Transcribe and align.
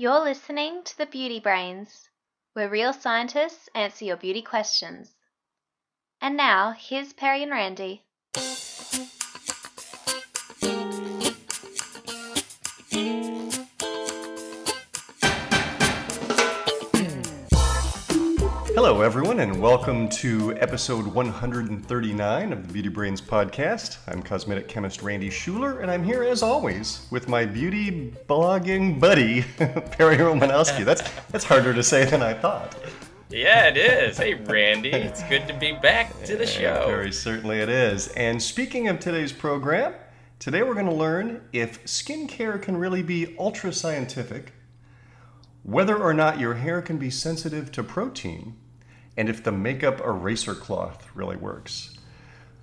You're 0.00 0.20
listening 0.20 0.84
to 0.84 0.96
the 0.96 1.06
Beauty 1.06 1.40
Brains, 1.40 2.08
where 2.52 2.68
real 2.68 2.92
scientists 2.92 3.68
answer 3.74 4.04
your 4.04 4.16
beauty 4.16 4.42
questions. 4.42 5.12
And 6.20 6.36
now, 6.36 6.70
here's 6.70 7.12
Perry 7.12 7.42
and 7.42 7.50
Randy. 7.50 8.04
Hello, 18.88 19.02
everyone, 19.02 19.40
and 19.40 19.60
welcome 19.60 20.08
to 20.08 20.56
episode 20.60 21.06
139 21.06 22.52
of 22.54 22.66
the 22.66 22.72
Beauty 22.72 22.88
Brains 22.88 23.20
podcast. 23.20 23.98
I'm 24.08 24.22
cosmetic 24.22 24.66
chemist 24.66 25.02
Randy 25.02 25.28
Schueller, 25.28 25.82
and 25.82 25.90
I'm 25.90 26.02
here 26.02 26.24
as 26.24 26.42
always 26.42 27.06
with 27.10 27.28
my 27.28 27.44
beauty 27.44 28.14
blogging 28.30 28.98
buddy, 28.98 29.42
Perry 29.58 30.16
Romanowski. 30.16 30.86
That's, 30.86 31.02
that's 31.30 31.44
harder 31.44 31.74
to 31.74 31.82
say 31.82 32.06
than 32.06 32.22
I 32.22 32.32
thought. 32.32 32.76
Yeah, 33.28 33.66
it 33.66 33.76
is. 33.76 34.16
Hey, 34.16 34.32
Randy, 34.32 34.88
it's 34.92 35.22
good 35.24 35.46
to 35.48 35.52
be 35.52 35.72
back 35.72 36.22
to 36.24 36.38
the 36.38 36.46
show. 36.46 36.86
Very 36.86 37.12
certainly 37.12 37.58
it 37.58 37.68
is. 37.68 38.08
And 38.12 38.42
speaking 38.42 38.88
of 38.88 39.00
today's 39.00 39.34
program, 39.34 39.92
today 40.38 40.62
we're 40.62 40.72
going 40.72 40.86
to 40.86 40.94
learn 40.94 41.42
if 41.52 41.84
skincare 41.84 42.60
can 42.62 42.78
really 42.78 43.02
be 43.02 43.36
ultra 43.38 43.70
scientific, 43.70 44.54
whether 45.62 45.94
or 45.94 46.14
not 46.14 46.40
your 46.40 46.54
hair 46.54 46.80
can 46.80 46.96
be 46.96 47.10
sensitive 47.10 47.70
to 47.72 47.82
protein, 47.82 48.56
and 49.18 49.28
if 49.28 49.42
the 49.42 49.52
makeup 49.52 50.00
eraser 50.00 50.54
cloth 50.54 51.06
really 51.14 51.36
works. 51.36 51.98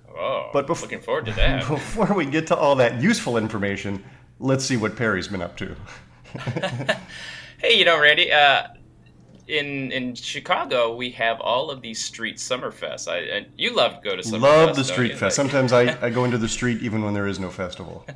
Oh, 0.08 0.48
But 0.54 0.66
bef- 0.66 0.80
looking 0.80 1.00
forward 1.02 1.26
to 1.26 1.32
that. 1.32 1.68
Before 1.68 2.12
we 2.14 2.24
get 2.24 2.46
to 2.48 2.56
all 2.56 2.74
that 2.76 3.00
useful 3.02 3.36
information, 3.36 4.02
let's 4.40 4.64
see 4.64 4.78
what 4.78 4.96
Perry's 4.96 5.28
been 5.28 5.42
up 5.42 5.56
to. 5.58 5.76
hey, 7.58 7.78
you 7.78 7.84
know, 7.84 8.00
Randy, 8.00 8.32
uh, 8.32 8.68
in 9.46 9.92
in 9.92 10.14
Chicago, 10.14 10.96
we 10.96 11.10
have 11.10 11.40
all 11.40 11.70
of 11.70 11.82
these 11.82 12.02
street 12.02 12.40
summer 12.40 12.72
fests. 12.72 13.06
I 13.06 13.18
and 13.18 13.46
you 13.56 13.74
love 13.76 13.96
to 14.02 14.08
go 14.08 14.16
to 14.16 14.22
summer 14.22 14.38
Love 14.48 14.68
fest, 14.70 14.78
the 14.78 14.84
street 14.84 15.12
fest. 15.12 15.22
Like- 15.22 15.32
Sometimes 15.32 15.72
I, 15.74 15.96
I 16.06 16.10
go 16.10 16.24
into 16.24 16.38
the 16.38 16.48
street 16.48 16.82
even 16.82 17.02
when 17.04 17.12
there 17.12 17.26
is 17.26 17.38
no 17.38 17.50
festival. 17.50 18.06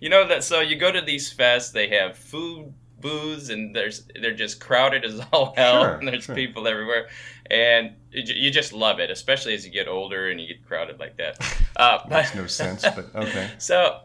you 0.00 0.08
know 0.08 0.26
that. 0.28 0.44
So 0.44 0.60
you 0.60 0.76
go 0.76 0.92
to 0.92 1.00
these 1.02 1.34
fests. 1.34 1.72
They 1.72 1.88
have 1.88 2.16
food 2.16 2.72
booths, 3.00 3.48
and 3.50 3.74
there's 3.74 4.08
they're 4.20 4.34
just 4.34 4.60
crowded 4.60 5.04
as 5.04 5.20
all 5.32 5.54
hell. 5.56 5.82
Sure, 5.82 5.94
and 5.98 6.08
there's 6.08 6.24
sure. 6.24 6.34
people 6.34 6.66
everywhere, 6.68 7.08
and 7.50 7.94
you, 8.10 8.22
you 8.34 8.50
just 8.50 8.72
love 8.72 8.98
it, 9.00 9.10
especially 9.10 9.54
as 9.54 9.64
you 9.66 9.72
get 9.72 9.88
older 9.88 10.30
and 10.30 10.40
you 10.40 10.48
get 10.48 10.64
crowded 10.66 10.98
like 11.00 11.16
that. 11.18 11.38
Uh, 11.76 11.98
Makes 12.08 12.34
no 12.34 12.46
sense, 12.62 12.82
but 12.82 13.14
okay. 13.14 13.50
So, 13.58 13.98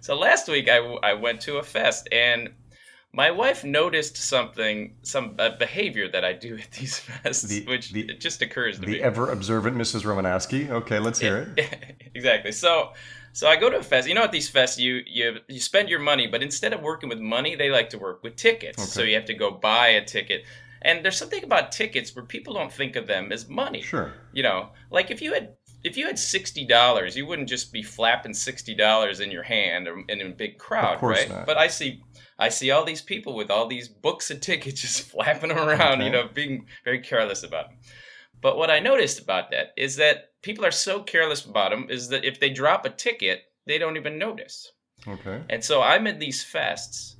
so 0.00 0.14
last 0.16 0.46
week 0.46 0.68
I, 0.68 0.76
I 0.76 1.14
went 1.14 1.40
to 1.40 1.56
a 1.56 1.62
fest 1.64 2.08
and 2.12 2.50
my 3.12 3.32
wife 3.32 3.64
noticed 3.64 4.16
something, 4.16 4.94
some 5.02 5.34
uh, 5.40 5.56
behavior 5.58 6.08
that 6.12 6.24
I 6.24 6.34
do 6.34 6.56
at 6.56 6.70
these 6.70 7.00
fests, 7.00 7.48
The- 7.48 7.64
which 7.66 7.90
the- 7.92 8.08
it 8.08 8.20
just 8.20 8.42
occurs 8.42 8.76
to 8.76 8.82
The 8.82 8.86
me. 8.92 9.00
ever 9.00 9.32
observant 9.32 9.76
Mrs. 9.76 10.02
Romanowski. 10.04 10.70
Okay, 10.70 11.00
let's 11.00 11.18
hear 11.18 11.52
it. 11.56 11.96
exactly. 12.14 12.52
So, 12.52 12.92
so 13.34 13.46
I 13.48 13.56
go 13.56 13.68
to 13.68 13.76
a 13.76 13.82
fest. 13.82 14.08
You 14.08 14.14
know, 14.14 14.22
at 14.24 14.32
these 14.32 14.50
fests, 14.50 14.78
you 14.78 15.02
you 15.06 15.36
you 15.48 15.60
spend 15.60 15.88
your 15.90 16.00
money, 16.00 16.26
but 16.26 16.42
instead 16.42 16.72
of 16.72 16.80
working 16.80 17.08
with 17.10 17.18
money, 17.20 17.54
they 17.56 17.68
like 17.68 17.90
to 17.90 17.98
work 17.98 18.22
with 18.22 18.36
tickets. 18.36 18.92
So 18.92 19.02
you 19.02 19.14
have 19.16 19.26
to 19.26 19.34
go 19.34 19.50
buy 19.50 19.88
a 19.88 20.04
ticket. 20.04 20.44
And 20.82 21.04
there's 21.04 21.16
something 21.18 21.42
about 21.44 21.72
tickets 21.72 22.14
where 22.14 22.24
people 22.24 22.52
don't 22.54 22.72
think 22.72 22.94
of 22.96 23.06
them 23.06 23.32
as 23.32 23.48
money. 23.48 23.82
Sure. 23.82 24.12
You 24.32 24.42
know, 24.42 24.68
like 24.90 25.10
if 25.10 25.20
you 25.20 25.32
had 25.34 25.54
if 25.82 25.96
you 25.98 26.06
had 26.06 26.18
sixty 26.18 26.64
dollars, 26.66 27.16
you 27.16 27.26
wouldn't 27.26 27.48
just 27.48 27.72
be 27.72 27.82
flapping 27.82 28.34
sixty 28.34 28.74
dollars 28.74 29.20
in 29.20 29.30
your 29.30 29.42
hand 29.42 29.88
or 29.88 30.02
in 30.08 30.20
a 30.20 30.30
big 30.30 30.58
crowd, 30.58 31.02
right? 31.02 31.28
not. 31.28 31.46
But 31.46 31.58
I 31.58 31.68
see 31.68 32.02
I 32.38 32.48
see 32.50 32.70
all 32.70 32.84
these 32.84 33.02
people 33.02 33.34
with 33.34 33.50
all 33.50 33.66
these 33.66 33.88
books 33.88 34.30
of 34.30 34.40
tickets 34.40 34.80
just 34.86 35.02
flapping 35.02 35.48
them 35.50 35.58
around, 35.58 35.94
Okay. 36.00 36.04
you 36.04 36.10
know, 36.10 36.28
being 36.32 36.66
very 36.84 37.00
careless 37.00 37.42
about 37.42 37.68
them. 37.68 37.78
But 38.40 38.56
what 38.58 38.70
I 38.70 38.78
noticed 38.80 39.18
about 39.20 39.50
that 39.52 39.68
is 39.76 39.96
that 39.96 40.30
people 40.44 40.64
are 40.64 40.70
so 40.70 41.02
careless 41.02 41.44
about 41.44 41.70
them 41.70 41.86
is 41.88 42.08
that 42.10 42.24
if 42.24 42.38
they 42.38 42.50
drop 42.50 42.84
a 42.84 42.90
ticket, 42.90 43.44
they 43.66 43.78
don't 43.78 43.96
even 43.96 44.18
notice. 44.18 44.70
Okay. 45.08 45.42
And 45.48 45.64
so 45.64 45.82
I'm 45.82 46.06
at 46.06 46.20
these 46.20 46.44
fests 46.44 47.14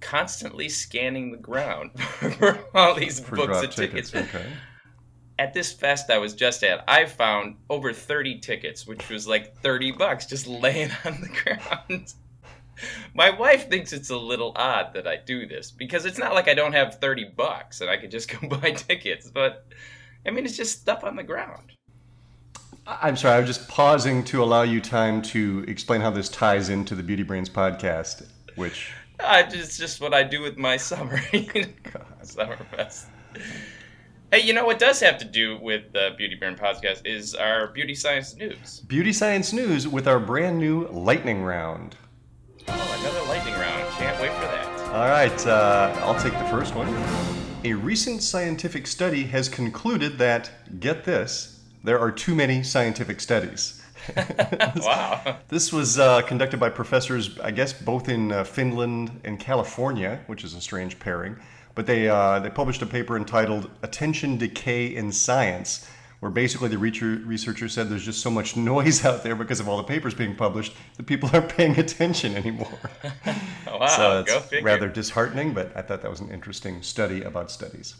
constantly 0.00 0.68
scanning 0.68 1.32
the 1.32 1.38
ground 1.38 1.98
for 2.38 2.60
all 2.74 2.94
these 2.94 3.20
For 3.20 3.36
books 3.36 3.62
of 3.62 3.74
tickets 3.74 4.14
Okay. 4.14 4.46
at 5.38 5.54
this 5.54 5.72
fest 5.72 6.10
I 6.10 6.18
was 6.18 6.34
just 6.34 6.62
at, 6.62 6.84
I 6.86 7.06
found 7.06 7.56
over 7.70 7.92
30 7.92 8.38
tickets, 8.40 8.86
which 8.86 9.08
was 9.08 9.26
like 9.26 9.56
30 9.56 9.92
bucks 9.92 10.26
just 10.26 10.46
laying 10.64 10.90
on 11.04 11.20
the 11.22 11.28
ground. 11.42 12.12
My 13.14 13.30
wife 13.30 13.68
thinks 13.68 13.92
it's 13.92 14.10
a 14.10 14.16
little 14.16 14.52
odd 14.54 14.92
that 14.94 15.08
I 15.08 15.16
do 15.16 15.46
this 15.46 15.70
because 15.70 16.04
it's 16.04 16.18
not 16.18 16.34
like 16.34 16.48
I 16.48 16.54
don't 16.54 16.74
have 16.74 17.00
30 17.00 17.32
bucks 17.34 17.80
and 17.80 17.88
I 17.90 17.96
could 17.96 18.10
just 18.10 18.28
go 18.28 18.46
buy 18.58 18.72
tickets, 18.72 19.30
but 19.30 19.66
I 20.26 20.30
mean, 20.30 20.44
it's 20.44 20.56
just 20.56 20.80
stuff 20.80 21.02
on 21.02 21.16
the 21.16 21.22
ground. 21.24 21.72
I'm 22.90 23.18
sorry, 23.18 23.34
I 23.34 23.40
was 23.40 23.46
just 23.46 23.68
pausing 23.68 24.24
to 24.24 24.42
allow 24.42 24.62
you 24.62 24.80
time 24.80 25.20
to 25.20 25.62
explain 25.68 26.00
how 26.00 26.10
this 26.10 26.30
ties 26.30 26.70
into 26.70 26.94
the 26.94 27.02
Beauty 27.02 27.22
Brains 27.22 27.50
podcast, 27.50 28.26
which 28.54 28.94
I 29.20 29.40
it's 29.42 29.76
just 29.76 30.00
what 30.00 30.14
I 30.14 30.22
do 30.22 30.40
with 30.40 30.56
my 30.56 30.76
summer, 30.78 31.20
summer 32.22 32.56
fest. 32.70 33.08
Hey, 34.32 34.40
you 34.40 34.54
know 34.54 34.64
what 34.64 34.78
does 34.78 35.00
have 35.00 35.18
to 35.18 35.26
do 35.26 35.58
with 35.60 35.92
the 35.92 36.14
Beauty 36.16 36.34
Brains 36.34 36.58
podcast 36.58 37.02
is 37.04 37.34
our 37.34 37.66
beauty 37.66 37.94
science 37.94 38.34
news. 38.36 38.80
Beauty 38.80 39.12
Science 39.12 39.52
News 39.52 39.86
with 39.86 40.08
our 40.08 40.18
brand 40.18 40.58
new 40.58 40.86
lightning 40.88 41.42
round. 41.42 41.94
Oh, 42.68 42.96
another 43.00 43.28
lightning 43.28 43.52
round. 43.52 43.86
Can't 43.98 44.18
wait 44.18 44.32
for 44.32 44.40
that. 44.40 44.80
All 44.94 45.10
right, 45.10 45.46
uh, 45.46 45.94
I'll 46.00 46.18
take 46.18 46.32
the 46.32 46.46
first 46.46 46.74
one. 46.74 46.88
A 47.64 47.74
recent 47.74 48.22
scientific 48.22 48.86
study 48.86 49.24
has 49.24 49.50
concluded 49.50 50.16
that, 50.16 50.80
get 50.80 51.04
this, 51.04 51.57
there 51.88 51.98
are 51.98 52.12
too 52.12 52.34
many 52.34 52.62
scientific 52.62 53.18
studies. 53.18 53.82
wow. 54.76 55.38
This 55.48 55.72
was 55.72 55.98
uh, 55.98 56.20
conducted 56.20 56.60
by 56.60 56.68
professors, 56.68 57.38
I 57.40 57.50
guess, 57.50 57.72
both 57.72 58.10
in 58.10 58.30
uh, 58.30 58.44
Finland 58.44 59.22
and 59.24 59.40
California, 59.40 60.20
which 60.26 60.44
is 60.44 60.52
a 60.52 60.60
strange 60.60 60.98
pairing. 60.98 61.36
But 61.74 61.86
they 61.86 62.06
uh, 62.06 62.40
they 62.40 62.50
published 62.50 62.82
a 62.82 62.86
paper 62.86 63.16
entitled 63.16 63.70
"Attention 63.82 64.36
Decay 64.36 64.94
in 64.94 65.10
Science," 65.10 65.88
where 66.20 66.30
basically 66.30 66.68
the 66.68 66.76
researcher 66.76 67.70
said 67.70 67.88
there's 67.88 68.04
just 68.04 68.20
so 68.20 68.30
much 68.30 68.54
noise 68.54 69.02
out 69.06 69.22
there 69.22 69.34
because 69.34 69.58
of 69.58 69.66
all 69.66 69.78
the 69.78 69.84
papers 69.94 70.12
being 70.12 70.36
published 70.36 70.74
that 70.98 71.06
people 71.06 71.30
aren't 71.32 71.48
paying 71.48 71.78
attention 71.78 72.36
anymore. 72.36 72.78
Wow. 73.68 73.86
so 73.86 74.24
it's 74.26 74.64
rather 74.64 74.88
disheartening, 74.88 75.54
but 75.54 75.70
I 75.76 75.82
thought 75.82 76.02
that 76.02 76.10
was 76.10 76.18
an 76.18 76.30
interesting 76.32 76.82
study 76.82 77.22
about 77.22 77.48
studies. 77.48 77.94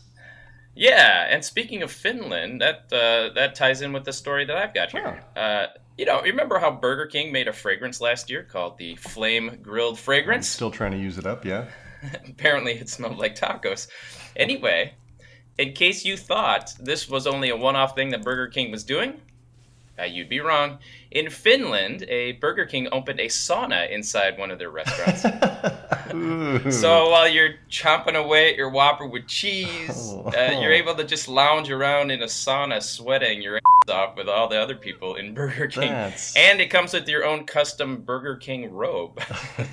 Yeah, 0.79 1.27
and 1.29 1.45
speaking 1.45 1.83
of 1.83 1.91
Finland, 1.91 2.61
that 2.61 2.85
uh, 2.93 3.35
that 3.35 3.57
ties 3.57 3.83
in 3.83 3.93
with 3.93 4.05
the 4.05 4.13
story 4.13 4.45
that 4.45 4.57
I've 4.57 4.73
got 4.73 4.93
here. 4.93 5.25
Uh, 5.35 5.67
you 5.97 6.05
know, 6.05 6.23
remember 6.23 6.61
how 6.61 6.71
Burger 6.71 7.07
King 7.07 7.33
made 7.33 7.49
a 7.49 7.53
fragrance 7.53 8.01
last 8.01 8.31
year 8.31 8.45
called 8.45 8.79
the 8.79 8.95
Flame 8.95 9.59
Grilled 9.61 9.99
Fragrance? 9.99 10.47
Still 10.47 10.71
trying 10.71 10.93
to 10.93 10.97
use 10.97 11.19
it 11.19 11.27
up, 11.27 11.45
yeah. 11.45 11.65
Apparently, 12.29 12.75
it 12.75 12.89
smelled 12.89 13.19
like 13.19 13.35
tacos. 13.35 13.89
Anyway, 14.37 14.95
in 15.59 15.73
case 15.73 16.05
you 16.05 16.17
thought 16.17 16.73
this 16.79 17.09
was 17.09 17.27
only 17.27 17.49
a 17.49 17.57
one-off 17.57 17.97
thing 17.97 18.11
that 18.11 18.23
Burger 18.23 18.47
King 18.47 18.71
was 18.71 18.85
doing, 18.85 19.21
uh, 19.99 20.05
you'd 20.05 20.29
be 20.29 20.39
wrong. 20.39 20.79
In 21.11 21.29
Finland, 21.29 22.05
a 22.05 22.33
Burger 22.33 22.67
King 22.67 22.87
opened 22.93 23.19
a 23.19 23.27
sauna 23.27 23.91
inside 23.91 24.39
one 24.39 24.53
of 24.53 24.61
their 24.61 24.71
restaurants. 24.71 25.25
So 26.71 27.11
while 27.11 27.29
you're 27.29 27.55
chomping 27.71 28.15
away 28.17 28.51
at 28.51 28.57
your 28.57 28.71
Whopper 28.71 29.07
with 29.07 29.27
cheese, 29.27 30.13
uh, 30.27 30.59
you're 30.61 30.73
able 30.73 30.95
to 30.95 31.05
just 31.05 31.29
lounge 31.29 31.71
around 31.71 32.11
in 32.11 32.23
a 32.23 32.27
sauna, 32.27 32.83
sweating 32.83 33.41
your 33.43 33.57
ass 33.57 33.63
off 33.95 34.17
with 34.17 34.29
all 34.29 34.49
the 34.49 34.61
other 34.61 34.75
people 34.77 35.15
in 35.17 35.35
Burger 35.35 35.67
King. 35.69 35.91
That's- 35.91 36.35
And 36.37 36.61
it 36.61 36.69
comes 36.69 36.93
with 36.93 37.09
your 37.09 37.25
own 37.25 37.45
custom 37.45 38.03
Burger 38.03 38.37
King 38.37 38.71
robe. 38.73 39.21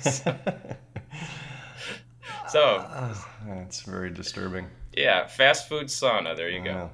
so 2.48 2.84
That's 3.46 3.80
very 3.82 4.10
disturbing. 4.10 4.66
yeah, 4.96 5.26
fast 5.26 5.68
food 5.68 5.86
sauna. 5.86 6.36
There 6.36 6.48
you 6.50 6.62
go. 6.64 6.74
Wow. 6.74 6.90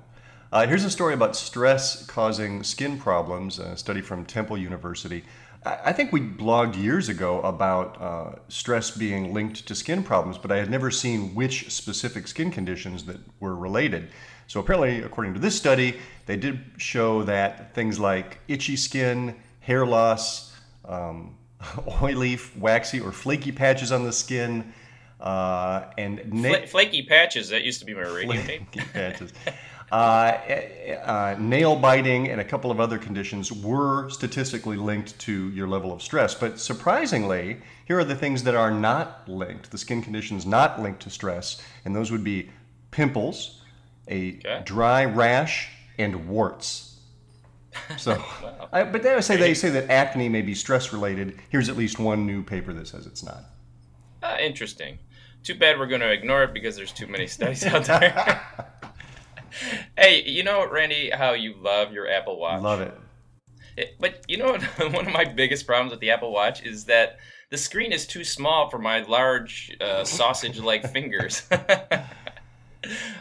Uh, 0.52 0.66
here's 0.66 0.84
a 0.84 0.90
story 0.90 1.14
about 1.14 1.34
stress 1.34 2.04
causing 2.04 2.62
skin 2.62 2.98
problems, 2.98 3.58
a 3.58 3.74
study 3.76 4.02
from 4.02 4.26
Temple 4.26 4.58
University. 4.58 5.24
I 5.64 5.92
think 5.92 6.12
we 6.12 6.20
blogged 6.20 6.76
years 6.76 7.08
ago 7.08 7.40
about 7.42 8.00
uh, 8.00 8.32
stress 8.48 8.90
being 8.90 9.32
linked 9.32 9.66
to 9.68 9.74
skin 9.74 10.02
problems, 10.02 10.36
but 10.36 10.50
I 10.50 10.56
had 10.56 10.70
never 10.70 10.90
seen 10.90 11.34
which 11.34 11.70
specific 11.70 12.26
skin 12.26 12.50
conditions 12.50 13.04
that 13.04 13.18
were 13.38 13.54
related. 13.54 14.08
So 14.48 14.58
apparently, 14.58 15.02
according 15.02 15.34
to 15.34 15.40
this 15.40 15.56
study, 15.56 15.98
they 16.26 16.36
did 16.36 16.60
show 16.78 17.22
that 17.24 17.74
things 17.74 18.00
like 18.00 18.40
itchy 18.48 18.76
skin, 18.76 19.36
hair 19.60 19.86
loss, 19.86 20.52
um, 20.84 21.36
oily, 22.02 22.38
waxy, 22.58 23.00
or 23.00 23.12
flaky 23.12 23.52
patches 23.52 23.92
on 23.92 24.02
the 24.04 24.12
skin, 24.12 24.72
uh, 25.20 25.84
and 25.96 26.32
na- 26.32 26.48
Fla- 26.48 26.66
flaky 26.66 27.04
patches. 27.04 27.50
That 27.50 27.62
used 27.62 27.78
to 27.78 27.86
be 27.86 27.94
my 27.94 28.00
radio 28.00 28.32
flaky 28.42 28.66
patches. 28.92 29.32
uh, 29.92 30.38
uh, 31.04 31.36
nail 31.38 31.76
biting 31.76 32.28
and 32.30 32.40
a 32.40 32.44
couple 32.44 32.70
of 32.70 32.80
other 32.80 32.98
conditions 32.98 33.52
were 33.52 34.08
statistically 34.08 34.76
linked 34.76 35.18
to 35.20 35.50
your 35.50 35.68
level 35.68 35.92
of 35.92 36.00
stress. 36.02 36.34
But 36.34 36.58
surprisingly, 36.58 37.58
here 37.84 37.98
are 37.98 38.04
the 38.04 38.16
things 38.16 38.42
that 38.44 38.54
are 38.54 38.70
not 38.70 39.28
linked, 39.28 39.70
the 39.70 39.78
skin 39.78 40.00
conditions 40.02 40.46
not 40.46 40.80
linked 40.80 41.02
to 41.02 41.10
stress, 41.10 41.60
and 41.84 41.94
those 41.94 42.10
would 42.10 42.24
be 42.24 42.50
pimples, 42.90 43.60
a 44.08 44.38
Okay. 44.38 44.62
dry 44.64 45.04
rash, 45.04 45.68
and 45.98 46.28
warts. 46.28 46.88
So, 47.98 48.12
Wow. 48.42 48.68
I, 48.72 48.84
but 48.84 49.02
they 49.02 49.20
say 49.20 49.36
they 49.36 49.54
say 49.54 49.70
that 49.70 49.90
acne 49.90 50.28
may 50.28 50.42
be 50.42 50.54
stress 50.54 50.92
related. 50.92 51.38
Here's 51.50 51.68
at 51.68 51.76
least 51.76 51.98
one 51.98 52.26
new 52.26 52.42
paper 52.42 52.72
that 52.74 52.86
says 52.88 53.06
it's 53.06 53.22
not. 53.22 53.44
Ah, 54.22 54.38
interesting. 54.38 54.98
Too 55.42 55.54
bad 55.54 55.78
we're 55.78 55.86
going 55.86 56.00
to 56.02 56.12
ignore 56.12 56.42
it 56.44 56.52
because 56.54 56.76
there's 56.76 56.92
too 56.92 57.06
many 57.06 57.26
studies 57.26 57.64
out 57.66 57.84
there. 57.84 58.40
hey, 59.96 60.22
you 60.24 60.42
know, 60.42 60.68
Randy, 60.68 61.10
how 61.10 61.32
you 61.32 61.54
love 61.60 61.92
your 61.92 62.08
Apple 62.10 62.38
Watch? 62.38 62.62
Love 62.62 62.80
it. 62.80 62.94
It- 63.76 63.94
but 64.00 64.24
you 64.28 64.36
know, 64.36 64.52
one 64.78 65.06
of 65.06 65.12
my 65.12 65.24
biggest 65.24 65.66
problems 65.66 65.90
with 65.92 66.00
the 66.00 66.10
Apple 66.10 66.32
Watch 66.32 66.62
is 66.64 66.84
that 66.86 67.18
the 67.50 67.58
screen 67.58 67.92
is 67.92 68.06
too 68.06 68.24
small 68.24 68.70
for 68.70 68.78
my 68.78 69.02
large 69.02 69.76
uh, 69.80 70.04
sausage-like 70.04 70.90
fingers. 70.92 71.42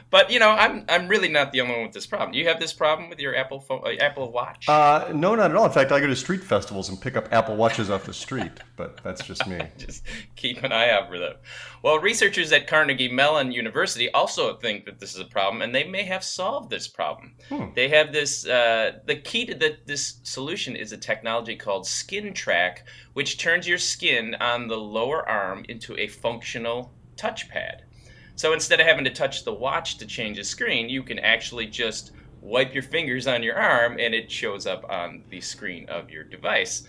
but 0.10 0.32
you 0.32 0.40
know, 0.40 0.50
I'm 0.50 0.86
I'm 0.90 1.08
really 1.08 1.30
not 1.30 1.52
the 1.52 1.62
only 1.62 1.76
one 1.76 1.84
with 1.84 1.94
this 1.94 2.06
problem. 2.06 2.34
You 2.34 2.48
have 2.48 2.60
this 2.60 2.74
problem 2.74 3.10
with 3.10 3.20
your 3.20 3.36
Apple 3.36 3.60
phone, 3.60 3.82
uh, 3.86 3.92
Apple 4.00 4.32
Watch. 4.32 4.68
Uh, 4.68 5.12
no, 5.14 5.36
not 5.36 5.52
at 5.52 5.58
all. 5.58 5.66
In 5.66 5.72
fact, 5.72 5.92
I 5.92 6.00
go 6.00 6.08
to 6.08 6.16
street 6.16 6.44
festivals 6.44 6.90
and 6.90 7.00
pick 7.00 7.16
up 7.16 7.32
Apple 7.32 7.56
Watches 7.56 7.90
off 7.90 8.06
the 8.06 8.14
street, 8.14 8.52
but 8.76 9.02
that's 9.04 9.26
just 9.26 9.48
me. 9.48 9.62
just 9.78 10.04
keep 10.36 10.64
an 10.64 10.72
eye 10.72 10.90
out 10.90 11.10
for 11.10 11.20
them. 11.20 11.36
Well, 11.84 12.00
researchers 12.00 12.52
at 12.52 12.68
Carnegie 12.68 13.12
Mellon 13.12 13.52
University 13.52 14.12
also 14.12 14.56
think 14.56 14.86
that 14.86 15.00
this 15.00 15.14
is 15.14 15.20
a 15.20 15.26
problem, 15.26 15.62
and 15.62 15.74
they 15.74 15.84
may 15.84 16.04
have 16.04 16.24
solved 16.24 16.70
this 16.70 16.88
problem. 16.88 17.36
Hmm. 17.50 17.66
They 17.76 17.90
have 17.90 18.12
this. 18.12 18.46
Uh, 18.46 19.00
the 19.06 19.16
key 19.16 19.46
to 19.46 19.56
the, 19.56 19.78
this 19.86 20.20
solution 20.24 20.76
is 20.76 20.92
a 20.92 20.98
technology 20.98 21.56
called 21.56 21.88
Skin 21.88 22.34
Track, 22.34 22.88
which 23.14 23.38
turns 23.38 23.68
your 23.68 23.78
skin 23.78 24.36
on 24.36 24.68
the 24.68 24.78
lower 24.78 25.28
arm 25.28 25.66
into 25.70 25.98
a 25.98 26.08
functional 26.08 26.92
touchpad. 27.16 27.82
So 28.42 28.54
instead 28.54 28.80
of 28.80 28.88
having 28.88 29.04
to 29.04 29.12
touch 29.12 29.44
the 29.44 29.54
watch 29.54 30.00
to 30.00 30.08
change 30.08 30.38
the 30.38 30.44
screen, 30.44 30.90
you 30.90 31.04
can 31.04 31.20
actually 31.20 31.68
just 31.68 32.10
wipe 32.42 32.74
your 32.74 32.82
fingers 32.82 33.28
on 33.28 33.44
your 33.44 33.56
arm, 33.56 34.00
and 34.00 34.16
it 34.16 34.32
shows 34.32 34.66
up 34.66 34.84
on 34.90 35.24
the 35.30 35.40
screen 35.42 35.88
of 35.90 36.10
your 36.10 36.24
device. 36.24 36.82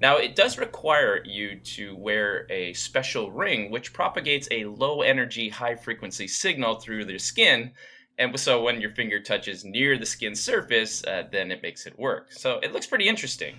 Now, 0.00 0.16
it 0.16 0.34
does 0.34 0.56
require 0.56 1.22
you 1.22 1.56
to 1.56 1.94
wear 1.94 2.46
a 2.48 2.72
special 2.72 3.30
ring 3.30 3.70
which 3.70 3.92
propagates 3.92 4.48
a 4.50 4.64
low 4.64 5.02
energy, 5.02 5.50
high 5.50 5.74
frequency 5.74 6.26
signal 6.26 6.76
through 6.76 7.04
the 7.04 7.18
skin. 7.18 7.72
And 8.18 8.40
so 8.40 8.62
when 8.62 8.80
your 8.80 8.92
finger 8.92 9.20
touches 9.20 9.62
near 9.62 9.98
the 9.98 10.06
skin 10.06 10.34
surface, 10.34 11.04
uh, 11.04 11.24
then 11.30 11.50
it 11.50 11.62
makes 11.62 11.86
it 11.86 11.98
work. 11.98 12.32
So 12.32 12.60
it 12.60 12.72
looks 12.72 12.86
pretty 12.86 13.08
interesting. 13.08 13.56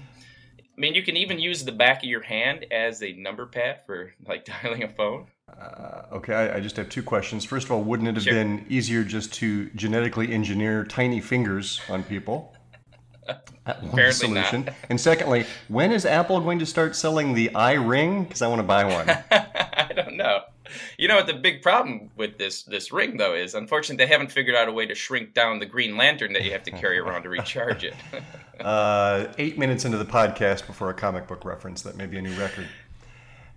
I 0.57 0.81
mean, 0.81 0.95
you 0.95 1.03
can 1.03 1.15
even 1.15 1.37
use 1.37 1.63
the 1.63 1.71
back 1.71 1.99
of 1.99 2.09
your 2.09 2.23
hand 2.23 2.65
as 2.71 3.03
a 3.03 3.13
number 3.13 3.45
pad 3.45 3.81
for 3.85 4.15
like 4.27 4.45
dialing 4.63 4.81
a 4.81 4.89
phone. 4.89 5.27
Uh, 5.49 6.01
okay, 6.11 6.33
I, 6.33 6.57
I 6.57 6.59
just 6.59 6.75
have 6.77 6.89
two 6.89 7.03
questions. 7.03 7.45
First 7.45 7.65
of 7.65 7.71
all, 7.71 7.83
wouldn't 7.83 8.09
it 8.09 8.15
have 8.15 8.23
Sure. 8.23 8.33
been 8.33 8.65
easier 8.67 9.03
just 9.03 9.33
to 9.35 9.69
genetically 9.71 10.33
engineer 10.33 10.83
tiny 10.83 11.21
fingers 11.21 11.79
on 11.89 12.03
people? 12.03 12.55
Apparently 13.65 14.29
not. 14.29 14.53
And 14.89 14.99
secondly, 15.01 15.45
when 15.67 15.91
is 15.91 16.05
Apple 16.05 16.39
going 16.41 16.59
to 16.59 16.65
start 16.65 16.95
selling 16.95 17.33
the 17.33 17.49
iRing? 17.49 18.27
Because 18.27 18.41
I 18.41 18.47
want 18.47 18.59
to 18.59 18.63
buy 18.63 18.83
one. 18.85 19.09
I 19.31 19.91
don't 19.95 20.17
know. 20.17 20.41
You 20.97 21.07
know 21.07 21.15
what 21.15 21.27
the 21.27 21.33
big 21.33 21.61
problem 21.61 22.09
with 22.17 22.37
this 22.39 22.63
this 22.63 22.91
ring 22.91 23.17
though 23.17 23.35
is? 23.35 23.53
Unfortunately, 23.53 24.03
they 24.03 24.11
haven't 24.11 24.31
figured 24.31 24.55
out 24.55 24.67
a 24.67 24.71
way 24.71 24.85
to 24.87 24.95
shrink 24.95 25.33
down 25.33 25.59
the 25.59 25.65
green 25.65 25.95
lantern 25.95 26.33
that 26.33 26.43
you 26.43 26.51
have 26.51 26.63
to 26.63 26.71
carry 26.71 26.97
around 26.97 27.23
to 27.23 27.29
recharge 27.29 27.83
it. 27.83 27.93
Uh, 28.57 29.33
eight 29.37 29.57
minutes 29.57 29.83
into 29.83 29.97
the 29.97 30.05
podcast 30.05 30.65
before 30.65 30.89
a 30.89 30.93
comic 30.93 31.27
book 31.27 31.43
reference. 31.43 31.81
That 31.81 31.97
may 31.97 32.05
be 32.05 32.17
a 32.17 32.21
new 32.21 32.33
record. 32.39 32.65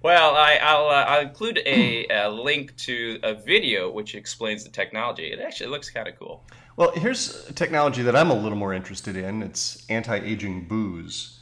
Well, 0.02 0.36
I, 0.36 0.58
I'll, 0.62 0.86
uh, 0.88 1.04
I'll 1.08 1.20
include 1.22 1.60
a, 1.66 2.06
a 2.08 2.28
link 2.28 2.76
to 2.78 3.18
a 3.22 3.34
video 3.34 3.90
which 3.90 4.14
explains 4.14 4.62
the 4.64 4.70
technology. 4.70 5.24
It 5.32 5.40
actually 5.40 5.70
looks 5.70 5.90
kind 5.90 6.06
of 6.06 6.16
cool. 6.18 6.44
Well, 6.76 6.92
here's 6.92 7.48
a 7.48 7.52
technology 7.52 8.02
that 8.02 8.14
I'm 8.14 8.30
a 8.30 8.34
little 8.34 8.56
more 8.58 8.72
interested 8.72 9.16
in. 9.16 9.42
It's 9.42 9.84
anti-aging 9.90 10.68
booze. 10.68 11.40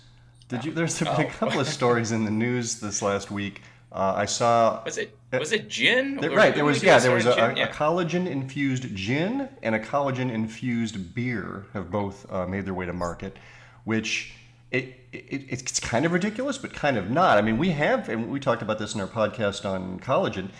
Did 0.48 0.64
you? 0.64 0.72
There's 0.72 0.98
been 0.98 1.08
a 1.08 1.26
Oh. 1.26 1.30
couple 1.30 1.60
of 1.60 1.66
stories 1.68 2.12
in 2.12 2.24
the 2.24 2.30
news 2.30 2.80
this 2.80 3.02
last 3.02 3.30
week. 3.30 3.60
Uh, 3.92 4.14
I 4.16 4.24
saw 4.24 4.82
Was 4.84 4.96
it 4.98 5.16
was 5.32 5.52
it 5.52 5.68
gin? 5.68 6.16
There- 6.16 6.30
right. 6.30 6.54
There 6.54 6.64
was 6.64 6.82
yeah. 6.82 6.98
There 6.98 7.14
was 7.14 7.26
a, 7.26 7.32
a, 7.32 7.54
gin? 7.54 7.58
a 7.58 7.70
collagen 7.70 8.26
infused 8.26 8.94
gin 8.94 9.48
and 9.62 9.74
a 9.74 9.78
collagen 9.80 10.30
infused 10.30 11.14
beer 11.14 11.66
have 11.72 11.90
both 11.90 12.30
uh, 12.32 12.46
made 12.46 12.64
their 12.64 12.74
way 12.74 12.86
to 12.86 12.92
market, 12.92 13.36
which 13.84 14.32
it, 14.78 15.28
it 15.30 15.44
it's 15.48 15.80
kind 15.80 16.04
of 16.04 16.12
ridiculous, 16.12 16.58
but 16.58 16.72
kind 16.72 16.96
of 16.96 17.10
not. 17.10 17.38
I 17.38 17.42
mean, 17.42 17.58
we 17.58 17.70
have 17.70 18.08
and 18.08 18.30
we 18.30 18.40
talked 18.40 18.62
about 18.62 18.78
this 18.78 18.94
in 18.94 19.00
our 19.00 19.06
podcast 19.06 19.68
on 19.68 20.00
collagen. 20.00 20.50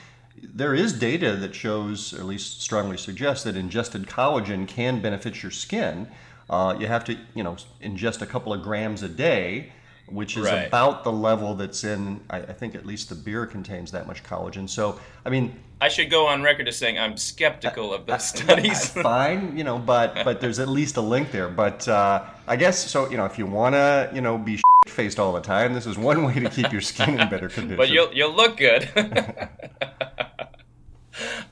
There 0.43 0.75
is 0.75 0.93
data 0.93 1.35
that 1.37 1.55
shows, 1.55 2.13
or 2.13 2.19
at 2.19 2.27
least 2.27 2.61
strongly 2.61 2.97
suggests, 2.99 3.45
that 3.45 3.57
ingested 3.57 4.07
collagen 4.07 4.69
can 4.69 5.01
benefit 5.01 5.43
your 5.43 5.51
skin. 5.53 6.09
Uh, 6.51 6.77
you 6.79 6.87
have 6.87 7.05
to, 7.05 7.17
you 7.35 7.43
know, 7.43 7.57
ingest 7.83 8.21
a 8.23 8.27
couple 8.27 8.53
of 8.53 8.63
grams 8.63 9.03
a 9.03 9.09
day, 9.09 9.73
which 10.09 10.37
is 10.37 10.45
Right. 10.45 10.67
about 10.69 11.05
the 11.05 11.11
level 11.13 11.55
that's 11.55 11.83
in. 11.85 12.21
I, 12.31 12.39
I 12.39 12.53
think 12.53 12.75
at 12.75 12.85
least 12.87 13.09
the 13.09 13.15
beer 13.15 13.47
contains 13.47 13.91
that 13.93 14.07
much 14.07 14.23
collagen. 14.23 14.69
So, 14.69 15.01
I 15.25 15.31
mean, 15.31 15.59
I 15.81 15.89
should 15.89 16.11
go 16.11 16.27
on 16.27 16.43
record 16.43 16.69
as 16.69 16.77
saying 16.77 16.99
I'm 16.99 17.17
skeptical 17.17 17.93
of 17.93 18.07
those 18.07 18.27
studies. 18.29 18.89
fine, 18.91 19.57
you 19.57 19.65
know, 19.65 19.79
but 19.79 20.15
but 20.25 20.41
there's 20.41 20.59
at 20.59 20.69
least 20.69 20.97
a 20.99 21.01
link 21.03 21.33
there. 21.33 21.49
But 21.49 21.89
uh, 21.89 22.25
I 22.49 22.57
guess 22.57 22.91
so. 22.91 23.11
You 23.11 23.17
know, 23.17 23.25
if 23.25 23.39
you 23.39 23.47
want 23.47 23.75
to, 23.75 24.11
you 24.15 24.21
know, 24.21 24.39
be 24.39 24.61
faced 24.87 25.19
all 25.19 25.33
the 25.33 25.41
time, 25.41 25.75
this 25.75 25.87
is 25.87 25.99
one 25.99 26.23
way 26.27 26.35
to 26.35 26.49
keep 26.51 26.71
your 26.73 26.81
skin 26.81 27.19
in 27.21 27.29
better 27.29 27.49
condition. 27.57 27.77
but 27.77 27.91
you'll 27.91 28.13
you'll 28.13 28.35
look 28.35 28.57
good. 28.57 28.89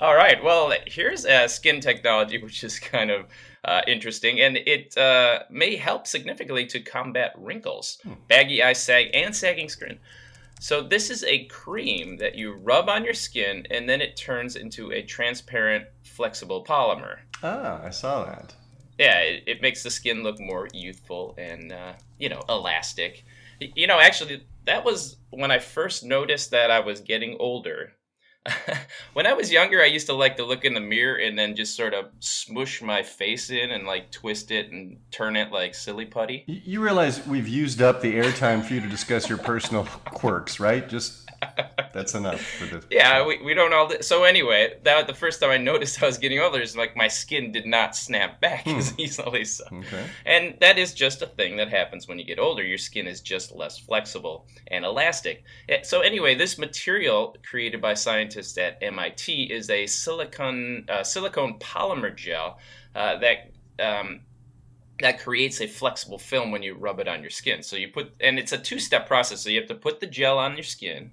All 0.01 0.15
right. 0.15 0.43
Well, 0.45 0.73
here's 0.87 1.25
a 1.25 1.49
skin 1.49 1.81
technology 1.81 2.43
which 2.43 2.63
is 2.63 2.79
kind 2.79 3.11
of 3.11 3.27
uh, 3.65 3.81
interesting, 3.87 4.41
and 4.41 4.59
it 4.59 4.97
uh, 4.99 5.45
may 5.49 5.77
help 5.77 6.07
significantly 6.07 6.67
to 6.67 6.81
combat 6.81 7.33
wrinkles, 7.39 7.99
baggy 8.29 8.63
eye 8.63 8.75
sag, 8.75 9.09
and 9.15 9.35
sagging 9.35 9.71
skin. 9.71 9.99
So 10.61 10.83
this 10.83 11.11
is 11.11 11.25
a 11.25 11.45
cream 11.47 12.19
that 12.19 12.35
you 12.35 12.53
rub 12.53 12.91
on 12.91 13.05
your 13.05 13.15
skin, 13.15 13.67
and 13.71 13.89
then 13.89 14.03
it 14.03 14.17
turns 14.17 14.57
into 14.57 14.91
a 14.93 15.03
transparent, 15.03 15.87
flexible 16.03 16.63
polymer. 16.63 17.19
ah, 17.43 17.81
I 17.83 17.89
saw 17.91 18.25
that. 18.27 18.55
Yeah, 18.99 19.21
it, 19.21 19.45
it 19.47 19.63
makes 19.63 19.83
the 19.83 19.91
skin 19.91 20.23
look 20.23 20.39
more 20.39 20.69
youthful 20.73 21.35
and 21.39 21.73
uh, 21.73 21.93
you 22.19 22.29
know 22.29 22.43
elastic. 22.49 23.25
You 23.61 23.87
know, 23.87 24.01
actually, 24.01 24.45
that 24.67 24.85
was 24.85 25.17
when 25.31 25.51
I 25.51 25.59
first 25.59 26.05
noticed 26.05 26.51
that 26.51 26.71
I 26.71 26.81
was 26.81 27.01
getting 27.01 27.37
older. 27.39 27.93
when 29.15 29.27
I 29.27 29.33
was 29.33 29.51
younger, 29.51 29.81
I 29.81 29.87
used 29.87 30.07
to 30.09 30.13
like 30.13 30.37
to 30.37 30.45
look 30.45 30.65
in 30.65 30.75
the 30.75 30.81
mirror 30.81 31.17
and 31.17 31.39
then 31.39 31.57
just 31.57 31.77
sort 31.77 31.95
of 31.95 32.07
smush 32.19 32.83
my 32.83 33.03
face 33.03 33.49
in 33.51 33.71
and 33.71 33.87
like 33.87 34.11
twist 34.11 34.51
it 34.51 34.71
and 34.71 34.99
turn 35.11 35.35
it 35.37 35.51
like 35.51 35.75
silly 35.75 36.05
putty. 36.05 36.45
You 36.47 36.83
realize 36.83 37.27
we've 37.27 37.49
used 37.49 37.81
up 37.81 38.03
the 38.03 38.15
airtime 38.15 38.63
for 38.63 38.75
you 38.75 38.81
to 38.81 38.89
discuss 38.89 39.29
your 39.29 39.39
personal 39.39 39.85
quirks, 40.05 40.61
right? 40.61 40.87
Just 40.87 41.24
that's 41.93 42.15
enough 42.15 42.41
for 42.41 42.67
this. 42.67 42.85
Yeah, 42.91 43.27
we, 43.27 43.41
we 43.43 43.55
don't 43.55 43.73
all. 43.73 43.91
So 44.01 44.25
anyway, 44.25 44.79
that 44.83 45.07
the 45.07 45.15
first 45.15 45.41
time 45.41 45.51
I 45.51 45.59
noticed 45.59 46.03
I 46.03 46.07
was 46.07 46.19
getting 46.19 46.41
older 46.41 46.61
is 46.61 46.77
like 46.77 46.97
my 46.97 47.09
skin 47.09 47.53
did 47.53 47.67
not 47.67 47.97
snap 47.97 48.41
back 48.41 48.67
as 48.67 48.95
easily. 48.99 49.45
So 49.45 49.65
Okay. 49.73 50.07
And 50.27 50.57
that 50.61 50.79
is 50.79 50.95
just 50.95 51.23
a 51.23 51.27
thing 51.27 51.57
that 51.57 51.69
happens 51.69 52.09
when 52.09 52.19
you 52.19 52.25
get 52.25 52.39
older. 52.39 52.63
Your 52.63 52.79
skin 52.79 53.07
is 53.07 53.21
just 53.21 53.53
less 53.55 53.79
flexible 53.79 54.47
and 54.69 54.85
elastic. 54.85 55.45
Eh, 55.69 55.83
So, 55.83 56.01
anyway, 56.01 56.35
this 56.35 56.59
material 56.59 57.37
created 57.49 57.81
by 57.81 57.95
scientists 57.95 58.57
at 58.59 58.79
MIT 58.83 59.45
is 59.45 59.71
a 59.71 59.87
silicone 59.87 60.87
uh, 60.89 61.03
silicone 61.03 61.59
polymer 61.59 62.15
gel 62.15 62.59
uh, 62.95 63.17
that 63.19 63.51
um, 63.81 64.21
that 65.01 65.21
creates 65.21 65.61
a 65.61 65.67
flexible 65.67 66.19
film 66.19 66.51
when 66.53 66.63
you 66.63 66.75
rub 66.75 67.01
it 67.01 67.09
on 67.09 67.21
your 67.21 67.31
skin. 67.31 67.63
So 67.63 67.77
you 67.77 67.89
put, 67.89 68.13
and 68.21 68.39
it's 68.39 68.53
a 68.53 68.59
two-step 68.59 69.09
process. 69.09 69.41
So 69.41 69.51
you 69.51 69.59
have 69.59 69.69
to 69.69 69.75
put 69.75 69.99
the 70.01 70.07
gel 70.07 70.39
on 70.39 70.55
your 70.55 70.63
skin, 70.63 71.11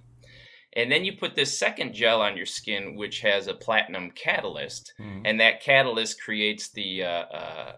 and 0.73 0.91
then 0.91 1.03
you 1.03 1.13
put 1.17 1.35
this 1.35 1.57
second 1.57 1.93
gel 1.93 2.21
on 2.21 2.37
your 2.37 2.45
skin, 2.45 2.95
which 2.95 3.19
has 3.21 3.47
a 3.47 3.53
platinum 3.53 4.11
catalyst, 4.11 4.93
Mhm. 4.99 5.21
and 5.25 5.39
that 5.39 5.61
catalyst 5.61 6.21
creates 6.21 6.69
the 6.69 7.03
uh, 7.03 7.07
uh, 7.07 7.73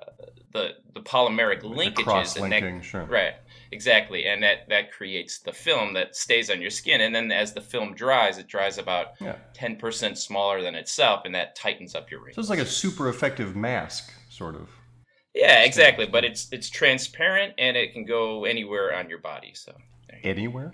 the 0.52 0.76
the 0.94 1.02
polymeric 1.02 1.62
The 1.62 1.68
linkages, 1.70 2.04
cross-linking, 2.04 2.64
and 2.64 2.82
that, 2.82 2.86
sure. 2.86 3.06
right, 3.06 3.34
exactly, 3.72 4.26
and 4.28 4.44
that 4.44 4.70
that 4.70 4.92
creates 4.92 5.40
the 5.40 5.52
film 5.54 5.94
that 5.94 6.16
stays 6.16 6.52
on 6.52 6.62
your 6.62 6.70
skin, 6.70 7.02
and 7.02 7.14
then 7.16 7.32
as 7.32 7.54
the 7.54 7.62
film 7.62 7.96
dries, 7.96 8.38
it 8.38 8.48
dries 8.48 8.78
about 8.78 9.14
Yeah. 9.20 9.38
ten 9.54 9.76
percent 9.78 10.18
smaller 10.20 10.62
than 10.62 10.76
itself, 10.76 11.22
and 11.26 11.34
that 11.34 11.56
tightens 11.56 11.96
up 11.96 12.12
your 12.12 12.20
wrinkles. 12.20 12.36
So 12.36 12.42
it's 12.42 12.50
like 12.60 12.68
a 12.68 12.72
super 12.72 13.10
effective 13.10 13.56
mask, 13.56 14.14
sort 14.30 14.56
of. 14.56 14.70
yeah, 15.34 15.64
exactly, 15.64 16.06
but 16.06 16.24
it's 16.24 16.48
it's 16.52 16.70
transparent 16.70 17.56
and 17.58 17.76
it 17.76 17.92
can 17.94 18.06
go 18.06 18.46
anywhere 18.46 18.96
on 18.96 19.10
your 19.10 19.18
body. 19.20 19.54
So. 19.56 19.76
Anywhere? 20.24 20.74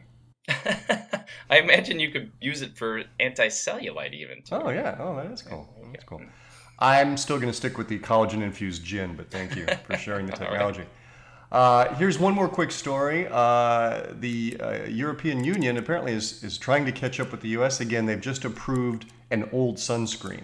I 1.50 1.60
imagine 1.60 2.00
you 2.00 2.12
could 2.12 2.32
use 2.42 2.62
it 2.62 2.78
for 2.78 3.04
anti-cellulite 3.20 4.14
even. 4.14 4.42
Too. 4.44 4.56
Oh 4.56 4.70
yeah. 4.70 4.98
Oh, 5.00 5.16
that 5.16 5.32
is 5.32 5.42
cool. 5.42 5.68
That's 5.92 6.04
cool. 6.04 6.22
I'm 6.80 7.18
still 7.18 7.38
going 7.38 7.52
to 7.52 7.56
stick 7.58 7.78
with 7.78 7.90
the 7.90 8.00
collagen 8.00 8.42
infused 8.42 8.84
gin, 8.84 9.16
but 9.16 9.30
thank 9.30 9.56
you 9.56 9.68
for 9.86 9.98
sharing 9.98 10.26
the 10.26 10.32
technology. 10.38 10.86
Uh, 11.52 11.94
here's 11.96 12.20
one 12.20 12.34
more 12.34 12.48
quick 12.48 12.72
story. 12.72 13.28
Uh, 13.30 14.14
the 14.20 14.58
uh, 14.62 14.84
European 14.84 15.44
Union 15.44 15.78
apparently 15.78 16.14
is, 16.14 16.44
is 16.44 16.58
trying 16.58 16.86
to 16.86 16.92
catch 16.92 17.20
up 17.20 17.32
with 17.32 17.42
the 17.42 17.50
U.S. 17.50 17.82
again. 17.82 18.06
They've 18.06 18.22
just 18.22 18.46
approved 18.46 19.08
an 19.32 19.50
old 19.52 19.78
sunscreen. 19.78 20.44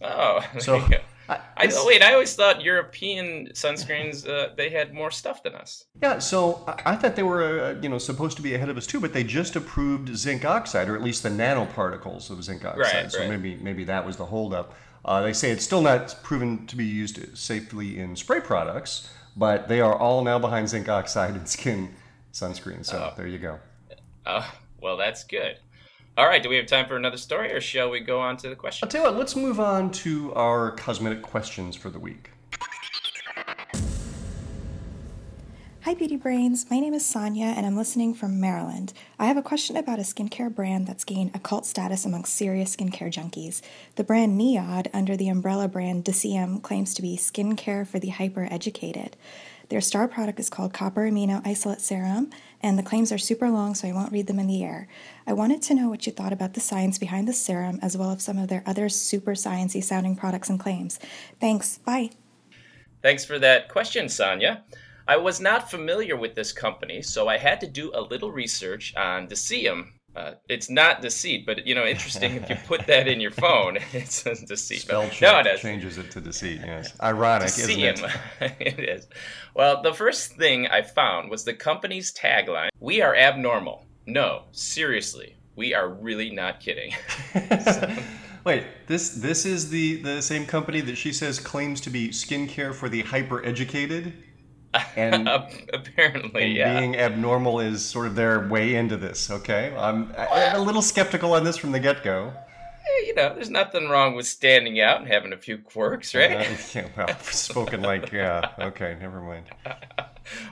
Oh, 0.00 0.40
So, 0.58 0.88
I- 1.28 1.40
I, 1.56 1.68
oh, 1.72 1.86
wait, 1.86 2.02
I 2.02 2.12
always 2.12 2.34
thought 2.34 2.62
European 2.62 3.48
sunscreens 3.54 4.28
uh, 4.28 4.54
they 4.56 4.70
had 4.70 4.92
more 4.92 5.10
stuff 5.10 5.42
than 5.42 5.54
us. 5.54 5.86
Yeah, 6.02 6.18
so 6.18 6.62
I 6.66 6.92
I 6.92 6.96
thought 6.96 7.16
they 7.16 7.22
were, 7.22 7.60
uh, 7.64 7.80
you 7.80 7.88
know, 7.88 7.98
supposed 7.98 8.36
to 8.36 8.42
be 8.42 8.54
ahead 8.54 8.68
of 8.68 8.76
us 8.76 8.86
too, 8.86 9.00
but 9.00 9.12
they 9.12 9.24
just 9.24 9.56
approved 9.56 10.14
zinc 10.16 10.44
oxide, 10.44 10.88
or 10.88 10.94
at 10.94 11.02
least 11.02 11.22
the 11.22 11.30
nanoparticles 11.30 12.30
of 12.30 12.42
zinc 12.44 12.64
oxide. 12.64 12.94
Right, 12.94 13.12
so 13.12 13.20
right. 13.20 13.28
maybe 13.28 13.56
maybe 13.56 13.84
that 13.84 14.04
was 14.06 14.16
the 14.16 14.26
holdup. 14.26 14.74
Uh, 15.04 15.22
they 15.22 15.32
say 15.32 15.50
it's 15.50 15.64
still 15.64 15.82
not 15.82 16.16
proven 16.22 16.66
to 16.66 16.76
be 16.76 16.84
used 16.84 17.36
safely 17.38 17.98
in 17.98 18.16
spray 18.16 18.40
products, 18.40 19.08
but 19.36 19.68
they 19.68 19.80
are 19.80 19.96
all 19.96 20.22
now 20.24 20.38
behind 20.38 20.68
zinc 20.68 20.88
oxide 20.88 21.34
in 21.36 21.46
skin 21.46 21.94
sunscreen. 22.32 22.84
So 22.84 23.12
there 23.16 23.26
you 23.26 23.38
go. 23.38 23.58
Oh, 24.26 24.52
well, 24.80 24.96
that's 24.96 25.24
good. 25.24 25.58
All 26.18 26.26
right, 26.26 26.42
do 26.42 26.48
we 26.48 26.56
have 26.56 26.64
time 26.64 26.86
for 26.86 26.96
another 26.96 27.18
story, 27.18 27.52
or 27.52 27.60
shall 27.60 27.90
we 27.90 28.00
go 28.00 28.20
on 28.20 28.38
to 28.38 28.48
the 28.48 28.56
question? 28.56 28.86
I'll 28.86 28.90
tell 28.90 29.02
you 29.02 29.06
what. 29.06 29.18
Let's 29.18 29.36
move 29.36 29.60
on 29.60 29.90
to 29.90 30.32
our 30.32 30.70
cosmetic 30.70 31.20
questions 31.20 31.76
for 31.76 31.90
the 31.90 31.98
week. 31.98 32.30
Hi, 35.82 35.92
Beauty 35.92 36.16
Brains. 36.16 36.70
My 36.70 36.80
name 36.80 36.94
is 36.94 37.02
Saania, 37.02 37.54
and 37.54 37.66
I'm 37.66 37.76
listening 37.76 38.14
from 38.14 38.40
Maryland. 38.40 38.94
I 39.18 39.26
have 39.26 39.36
a 39.36 39.42
question 39.42 39.76
about 39.76 39.98
a 39.98 40.02
skincare 40.02 40.52
brand 40.52 40.86
that's 40.86 41.04
gained 41.04 41.32
a 41.34 41.38
cult 41.38 41.66
status 41.66 42.06
among 42.06 42.24
serious 42.24 42.74
skincare 42.74 43.12
junkies. 43.12 43.60
The 43.96 44.02
brand 44.02 44.40
NIOD, 44.40 44.88
under 44.94 45.18
the 45.18 45.28
umbrella 45.28 45.68
brand 45.68 46.06
Deciem, 46.06 46.62
claims 46.62 46.94
to 46.94 47.02
be 47.02 47.18
skincare 47.18 47.86
for 47.86 47.98
the 47.98 48.08
hyper 48.08 48.48
educated. 48.50 49.16
Their 49.68 49.80
star 49.80 50.06
product 50.06 50.38
is 50.38 50.48
called 50.48 50.72
Copper 50.72 51.10
Amino 51.10 51.44
Isolate 51.44 51.80
Serum, 51.80 52.30
and 52.62 52.78
the 52.78 52.82
claims 52.82 53.12
are 53.12 53.18
super 53.18 53.50
long, 53.50 53.74
so 53.74 53.88
I 53.88 53.92
won't 53.92 54.12
read 54.12 54.26
them 54.26 54.38
in 54.38 54.46
the 54.46 54.64
air. 54.64 54.88
I 55.26 55.32
wanted 55.32 55.62
to 55.62 55.74
know 55.74 55.88
what 55.88 56.06
you 56.06 56.12
thought 56.12 56.32
about 56.32 56.54
the 56.54 56.60
science 56.60 56.98
behind 56.98 57.28
the 57.28 57.32
serum, 57.32 57.78
as 57.82 57.96
well 57.96 58.10
as 58.12 58.22
some 58.22 58.38
of 58.38 58.48
their 58.48 58.62
other 58.66 58.88
super 58.88 59.32
sciencey 59.32 59.82
sounding 59.82 60.16
products 60.16 60.48
and 60.48 60.58
claims. 60.58 60.98
Thanks. 61.40 61.78
Bye. 61.78 62.10
Thanks 63.02 63.24
for 63.24 63.38
that 63.38 63.68
question, 63.68 64.06
Saania. 64.06 64.62
I 65.08 65.16
was 65.16 65.40
not 65.40 65.70
familiar 65.70 66.16
with 66.16 66.34
this 66.34 66.52
company, 66.52 67.02
so 67.02 67.28
I 67.28 67.38
had 67.38 67.60
to 67.60 67.68
do 67.68 67.92
a 67.94 68.00
little 68.00 68.32
research 68.32 68.94
on 68.96 69.28
Deciem. 69.28 69.92
Uh, 70.16 70.32
it's 70.48 70.70
not 70.70 71.02
deceit, 71.02 71.44
but 71.44 71.66
you 71.66 71.74
know, 71.74 71.84
interesting 71.84 72.36
if 72.36 72.48
you 72.48 72.56
put 72.66 72.86
that 72.86 73.06
in 73.06 73.20
your 73.20 73.30
phone, 73.30 73.76
it's 73.92 74.24
a 74.24 74.34
deceit. 74.46 74.80
Spell 74.80 75.02
no, 75.02 75.10
check 75.10 75.46
it 75.46 75.54
is. 75.54 75.60
changes 75.60 75.98
it 75.98 76.10
to 76.12 76.22
deceit. 76.22 76.62
Yes, 76.64 76.98
ironic, 77.02 77.48
isn't 77.48 77.78
it? 77.78 78.00
It 78.60 78.78
is. 78.80 79.08
Well, 79.54 79.82
the 79.82 79.92
first 79.92 80.32
thing 80.32 80.68
I 80.68 80.80
found 80.80 81.30
was 81.30 81.44
the 81.44 81.52
company's 81.52 82.14
tagline 82.14 82.70
We 82.80 83.02
are 83.02 83.14
abnormal. 83.14 83.86
No, 84.06 84.44
seriously, 84.52 85.36
we 85.54 85.74
are 85.74 85.88
really 85.88 86.30
not 86.30 86.60
kidding. 86.60 86.94
Wait, 88.44 88.64
this 88.86 89.10
this 89.10 89.44
is 89.44 89.68
the 89.68 89.96
the 90.02 90.22
same 90.22 90.46
company 90.46 90.80
that 90.80 90.96
she 90.96 91.12
says 91.12 91.38
claims 91.38 91.80
to 91.82 91.90
be 91.90 92.08
skincare 92.08 92.72
for 92.72 92.88
the 92.88 93.02
hyper 93.02 93.44
educated, 93.44 94.14
and 94.96 95.28
Apparently, 95.72 96.44
and 96.44 96.54
yeah. 96.54 96.80
being 96.80 96.96
abnormal 96.96 97.60
is 97.60 97.84
sort 97.84 98.06
of 98.06 98.14
their 98.14 98.48
way 98.48 98.74
into 98.74 98.96
this. 98.96 99.30
Okay, 99.30 99.74
I'm, 99.76 100.12
I'm 100.16 100.56
a 100.56 100.64
little 100.64 100.82
skeptical 100.82 101.34
on 101.34 101.44
this 101.44 101.56
from 101.56 101.72
the 101.72 101.80
get 101.80 102.02
go. 102.02 102.32
Eh, 102.34 103.06
you 103.06 103.14
know, 103.14 103.34
there's 103.34 103.50
nothing 103.50 103.88
wrong 103.88 104.14
with 104.14 104.26
standing 104.26 104.80
out 104.80 105.00
and 105.00 105.08
having 105.08 105.32
a 105.32 105.36
few 105.36 105.58
quirks, 105.58 106.14
right? 106.14 106.32
Uh, 106.32 106.56
yeah, 106.74 106.88
well, 106.96 107.18
spoken 107.22 107.82
like 107.82 108.12
yeah. 108.12 108.52
Okay, 108.58 108.96
never 109.00 109.20
mind. 109.20 109.46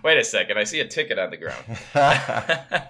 Wait 0.02 0.18
a 0.18 0.24
second, 0.24 0.58
I 0.58 0.64
see 0.64 0.80
a 0.80 0.86
ticket 0.86 1.18
on 1.18 1.30
the 1.30 1.36
ground. 1.36 2.88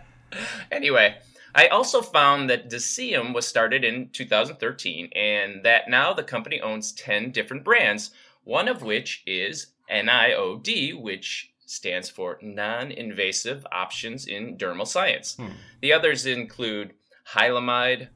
anyway, 0.73 1.17
I 1.55 1.69
also 1.69 2.03
found 2.03 2.51
that 2.51 2.69
Deciem 2.69 3.33
was 3.33 3.47
started 3.47 3.85
in 3.85 4.09
2013 4.11 5.11
and 5.15 5.63
that 5.63 5.89
now 5.89 6.13
the 6.13 6.25
company 6.25 6.61
owns 6.61 6.93
10 6.93 7.31
different 7.31 7.63
brands, 7.63 8.11
one 8.43 8.67
of 8.67 8.83
which 8.83 9.23
is 9.27 9.69
NIOD, 9.91 11.01
which 11.01 11.51
stands 11.67 12.09
for 12.11 12.39
Non 12.43 12.91
Invasive 12.93 13.67
Options 13.73 14.27
in 14.27 14.57
Dermal 14.57 14.87
Science. 14.87 15.37
Hmm. 15.37 15.49
The 15.81 15.93
others 15.93 16.27
include 16.27 16.93
Hylamide, 17.35 18.09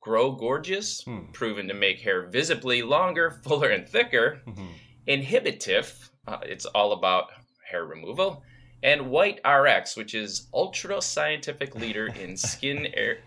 Grow 0.00 0.32
Gorgeous, 0.32 1.02
Hmm. 1.04 1.30
proven 1.32 1.68
to 1.68 1.74
make 1.74 2.00
hair 2.00 2.22
visibly 2.28 2.82
longer, 2.82 3.30
fuller, 3.44 3.70
and 3.70 3.88
thicker. 3.88 4.42
Mhm. 4.46 4.68
Inhibitif, 5.08 6.10
uh, 6.26 6.38
it's 6.42 6.66
all 6.66 6.92
about 6.92 7.30
hair 7.70 7.84
removal. 7.84 8.42
And 8.82 9.10
White 9.10 9.40
RX, 9.46 9.96
which 9.96 10.14
is 10.14 10.46
ultra 10.52 11.00
scientific 11.00 11.74
leader 11.74 12.06
in 12.08 12.36
skin 12.52 12.86
ar- 12.96 13.18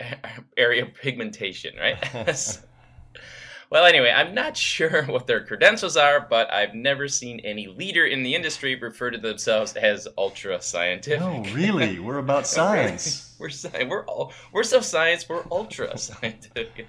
area 0.58 0.86
pigmentation, 0.86 1.75
right? 1.77 2.00
Well, 3.69 3.86
anyway, 3.86 4.12
I'm 4.15 4.33
not 4.33 4.55
sure 4.67 5.03
what 5.03 5.27
their 5.27 5.43
credentials 5.43 5.97
are, 5.97 6.19
but 6.19 6.51
I've 6.51 6.74
never 6.74 7.07
seen 7.07 7.39
any 7.41 7.67
leader 7.67 8.05
in 8.05 8.24
the 8.24 8.36
industry 8.36 8.75
refer 8.75 9.12
to 9.12 9.17
themselves 9.17 9.75
as 9.75 10.07
ultra 10.17 10.62
scientific. 10.62 11.19
No, 11.19 11.43
really, 11.53 12.00
we're 12.00 12.19
about 12.19 12.47
science. 12.57 13.36
We're 13.39 13.50
sci- 13.50 13.86
we're 13.86 14.05
all 14.05 14.33
we're 14.51 14.63
so 14.63 14.81
science. 14.81 15.27
We're 15.27 15.43
ultra 15.51 15.97
scientific. 15.97 16.88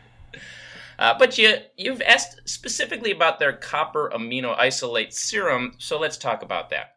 Uh, 0.99 1.17
but 1.17 1.39
you 1.39 1.57
you've 1.77 2.03
asked 2.03 2.41
specifically 2.49 3.13
about 3.13 3.39
their 3.39 3.53
copper 3.53 4.11
amino 4.15 4.57
isolate 4.59 5.13
serum, 5.15 5.75
so 5.79 5.99
let's 5.99 6.17
talk 6.17 6.43
about 6.43 6.71
that. 6.71 6.95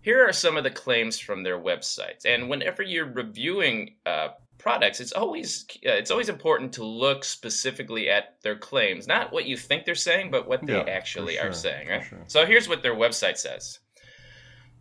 Here 0.00 0.26
are 0.26 0.32
some 0.32 0.56
of 0.56 0.62
the 0.62 0.70
claims 0.70 1.18
from 1.18 1.42
their 1.42 1.58
websites, 1.58 2.24
and 2.24 2.48
whenever 2.48 2.82
you're 2.82 3.12
reviewing 3.12 3.96
uh, 4.06 4.28
products, 4.66 4.98
it's 4.98 5.12
always 5.12 5.64
uh, 5.86 5.92
it's 5.92 6.10
always 6.10 6.28
important 6.28 6.72
to 6.72 6.82
look 6.82 7.22
specifically 7.22 8.10
at 8.10 8.42
their 8.42 8.58
claims, 8.58 9.06
not 9.06 9.32
what 9.32 9.46
you 9.46 9.56
think 9.56 9.84
they're 9.84 9.94
saying, 9.94 10.28
but 10.32 10.48
what 10.48 10.66
they 10.66 10.72
Yeah, 10.72 10.82
actually 10.88 11.36
sure, 11.36 11.50
are 11.50 11.52
saying. 11.52 11.88
Right. 11.88 12.02
sure. 12.02 12.24
So 12.26 12.44
here's 12.44 12.68
what 12.68 12.82
their 12.82 12.96
website 12.96 13.38
says. 13.38 13.78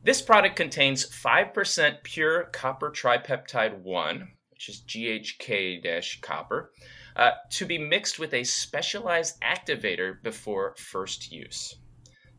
This 0.03 0.23
product 0.23 0.55
contains 0.55 1.07
5% 1.07 2.01
pure 2.01 2.45
copper 2.45 2.89
tripeptide 2.89 3.77
1, 3.83 4.27
which 4.49 4.69
is 4.69 4.81
GHK 4.87 6.19
copper, 6.19 6.71
uh, 7.15 7.31
to 7.51 7.65
be 7.67 7.77
mixed 7.77 8.17
with 8.17 8.33
a 8.33 8.43
specialized 8.43 9.39
activator 9.41 10.15
before 10.23 10.73
first 10.79 11.31
use. 11.31 11.75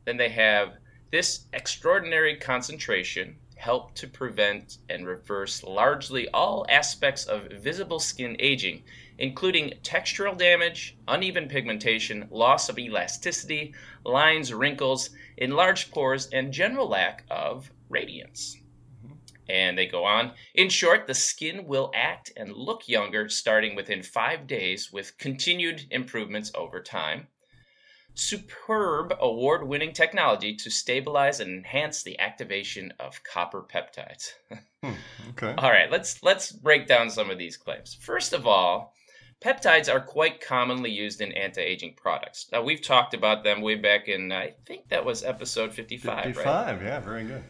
Then 0.05 0.17
they 0.17 0.31
have 0.31 0.79
this 1.13 1.47
extraordinary 1.53 2.37
concentration 2.39 3.37
help 3.57 3.95
to 3.95 4.07
prevent 4.07 4.79
and 4.89 5.07
reverse 5.07 5.65
largely 5.65 6.29
all 6.29 6.65
aspects 6.69 7.25
of 7.25 7.51
visible 7.53 7.99
skin 7.99 8.37
aging, 8.39 8.83
including 9.19 9.73
textural 9.83 10.37
damage, 10.37 10.97
uneven 11.09 11.49
pigmentation, 11.49 12.29
loss 12.31 12.69
of 12.69 12.79
elasticity, 12.79 13.75
lines, 14.05 14.53
wrinkles, 14.53 15.11
enlarged 15.37 15.91
pores, 15.91 16.29
and 16.33 16.53
general 16.53 16.89
lack 16.89 17.25
of 17.31 17.71
radiance. 17.89 18.57
And 19.49 19.79
they 19.79 19.87
go 19.87 20.05
on. 20.05 20.33
In 20.55 20.69
short, 20.69 21.07
the 21.07 21.15
skin 21.15 21.67
will 21.67 21.93
act 21.95 22.33
and 22.37 22.53
look 22.53 22.89
younger 22.89 23.29
starting 23.29 23.75
within 23.75 24.03
five 24.03 24.47
days 24.47 24.93
with 24.93 25.17
continued 25.19 25.87
improvements 25.91 26.51
over 26.55 26.83
time. 26.83 27.29
Superb 28.19 29.15
award 29.21 29.69
winning 29.69 29.93
technology 29.93 30.57
to 30.57 30.71
stabilize 30.71 31.39
and 31.39 31.51
enhance 31.51 32.03
the 32.03 32.19
activation 32.19 32.93
of 32.99 33.23
copper 33.23 33.63
peptides. 33.63 34.31
Hmm, 34.83 34.93
okay. 35.31 35.55
All 35.57 35.71
right, 35.71 35.91
let's 35.91 36.23
let's 36.23 36.53
break 36.53 36.87
down 36.87 37.09
some 37.09 37.31
of 37.31 37.39
these 37.39 37.57
claims. 37.57 37.95
First 37.95 38.35
of 38.35 38.47
all, 38.47 38.95
peptides 39.43 39.93
are 39.93 40.01
quite 40.01 40.41
commonly 40.41 40.91
used 40.91 41.21
in 41.23 41.33
anti-aging 41.33 41.95
products. 41.95 42.47
Now 42.53 42.63
we've 42.63 42.83
talked 42.83 43.15
about 43.15 43.43
them 43.43 43.63
way 43.63 43.75
back 43.75 44.07
in 44.07 44.31
I 44.31 44.55
think 44.67 44.89
that 44.91 45.05
was 45.05 45.25
episode 45.25 45.73
55, 45.73 46.15
right? 46.15 46.27
55, 46.27 46.83
yeah, 46.83 47.01
very 47.01 47.25
good. 47.25 47.43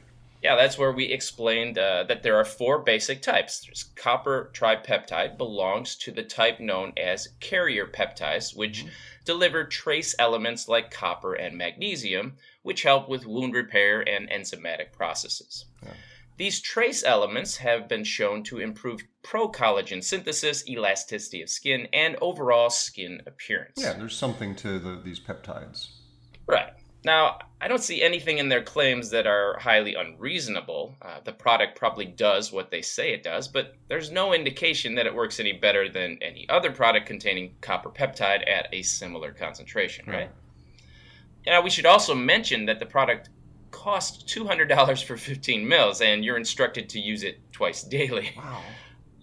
Yeah, 0.43 0.55
that's 0.55 0.79
where 0.79 0.93
we 0.93 1.07
explained 1.07 1.79
uh, 1.79 2.05
that 2.05 2.23
there 2.23 2.37
are 2.37 2.45
four 2.45 2.79
basic 2.79 3.23
types. 3.23 3.61
There's 3.67 3.85
copper 3.97 4.51
tripeptide 4.55 5.37
belongs 5.37 5.97
to 5.97 6.13
the 6.13 6.23
type 6.23 6.61
known 6.61 6.93
as 6.97 7.29
carrier 7.41 7.87
peptides, 7.87 8.55
which 8.55 8.85
deliver 9.27 9.65
trace 9.65 10.15
elements 10.19 10.69
like 10.69 10.91
copper 10.91 11.35
and 11.35 11.59
magnesium, 11.59 12.37
which 12.63 12.83
help 12.83 13.09
with 13.09 13.27
wound 13.27 13.53
repair 13.55 14.01
and 14.09 14.31
enzymatic 14.31 14.93
processes. 14.93 15.67
Yeah. 15.83 15.93
These 16.39 16.61
trace 16.61 17.03
elements 17.03 17.57
have 17.57 17.89
been 17.89 18.05
shown 18.05 18.43
to 18.45 18.59
improve 18.59 19.05
procollagen 19.23 20.05
synthesis, 20.05 20.69
elasticity 20.69 21.43
of 21.43 21.49
skin, 21.49 21.89
and 21.93 22.17
overall 22.21 22.71
skin 22.71 23.23
appearance. 23.27 23.83
Yeah, 23.83 23.95
there's 23.95 24.17
something 24.17 24.55
to 24.57 24.79
the, 24.79 25.01
these 25.03 25.19
peptides. 25.19 25.89
Right. 26.47 26.73
Now, 27.07 27.39
I 27.61 27.69
don't 27.69 27.83
see 27.83 28.03
anything 28.03 28.39
in 28.39 28.49
their 28.49 28.65
claims 28.65 29.11
that 29.11 29.29
are 29.29 29.57
highly 29.61 29.95
unreasonable. 29.95 30.97
Uh, 31.01 31.21
the 31.23 31.33
product 31.33 31.79
probably 31.79 32.05
does 32.05 32.51
what 32.51 32.73
they 32.73 32.83
say 32.83 33.13
it 33.13 33.23
does, 33.23 33.47
but 33.47 33.77
there's 33.87 34.11
no 34.11 34.35
indication 34.35 34.97
that 34.97 35.07
it 35.07 35.15
works 35.15 35.39
any 35.39 35.53
better 35.53 35.89
than 35.89 36.19
any 36.21 36.49
other 36.49 36.73
product 36.73 37.07
containing 37.07 37.55
copper 37.61 37.91
peptide 37.91 38.43
at 38.51 38.67
a 38.73 38.83
similar 38.83 39.31
concentration, 39.31 40.05
right? 40.11 40.31
Now, 41.47 41.63
we 41.63 41.71
should 41.71 41.87
also 41.87 42.13
mention 42.13 42.67
that 42.67 42.81
the 42.81 42.87
product 42.87 43.29
costs 43.71 44.25
$200 44.35 45.05
for 45.05 45.17
15 45.17 45.69
mils, 45.69 46.01
and 46.01 46.25
you're 46.25 46.37
instructed 46.37 46.89
to 46.89 46.99
use 46.99 47.23
it 47.23 47.39
twice 47.53 47.85
daily. 47.85 48.33
Wow. 48.37 48.63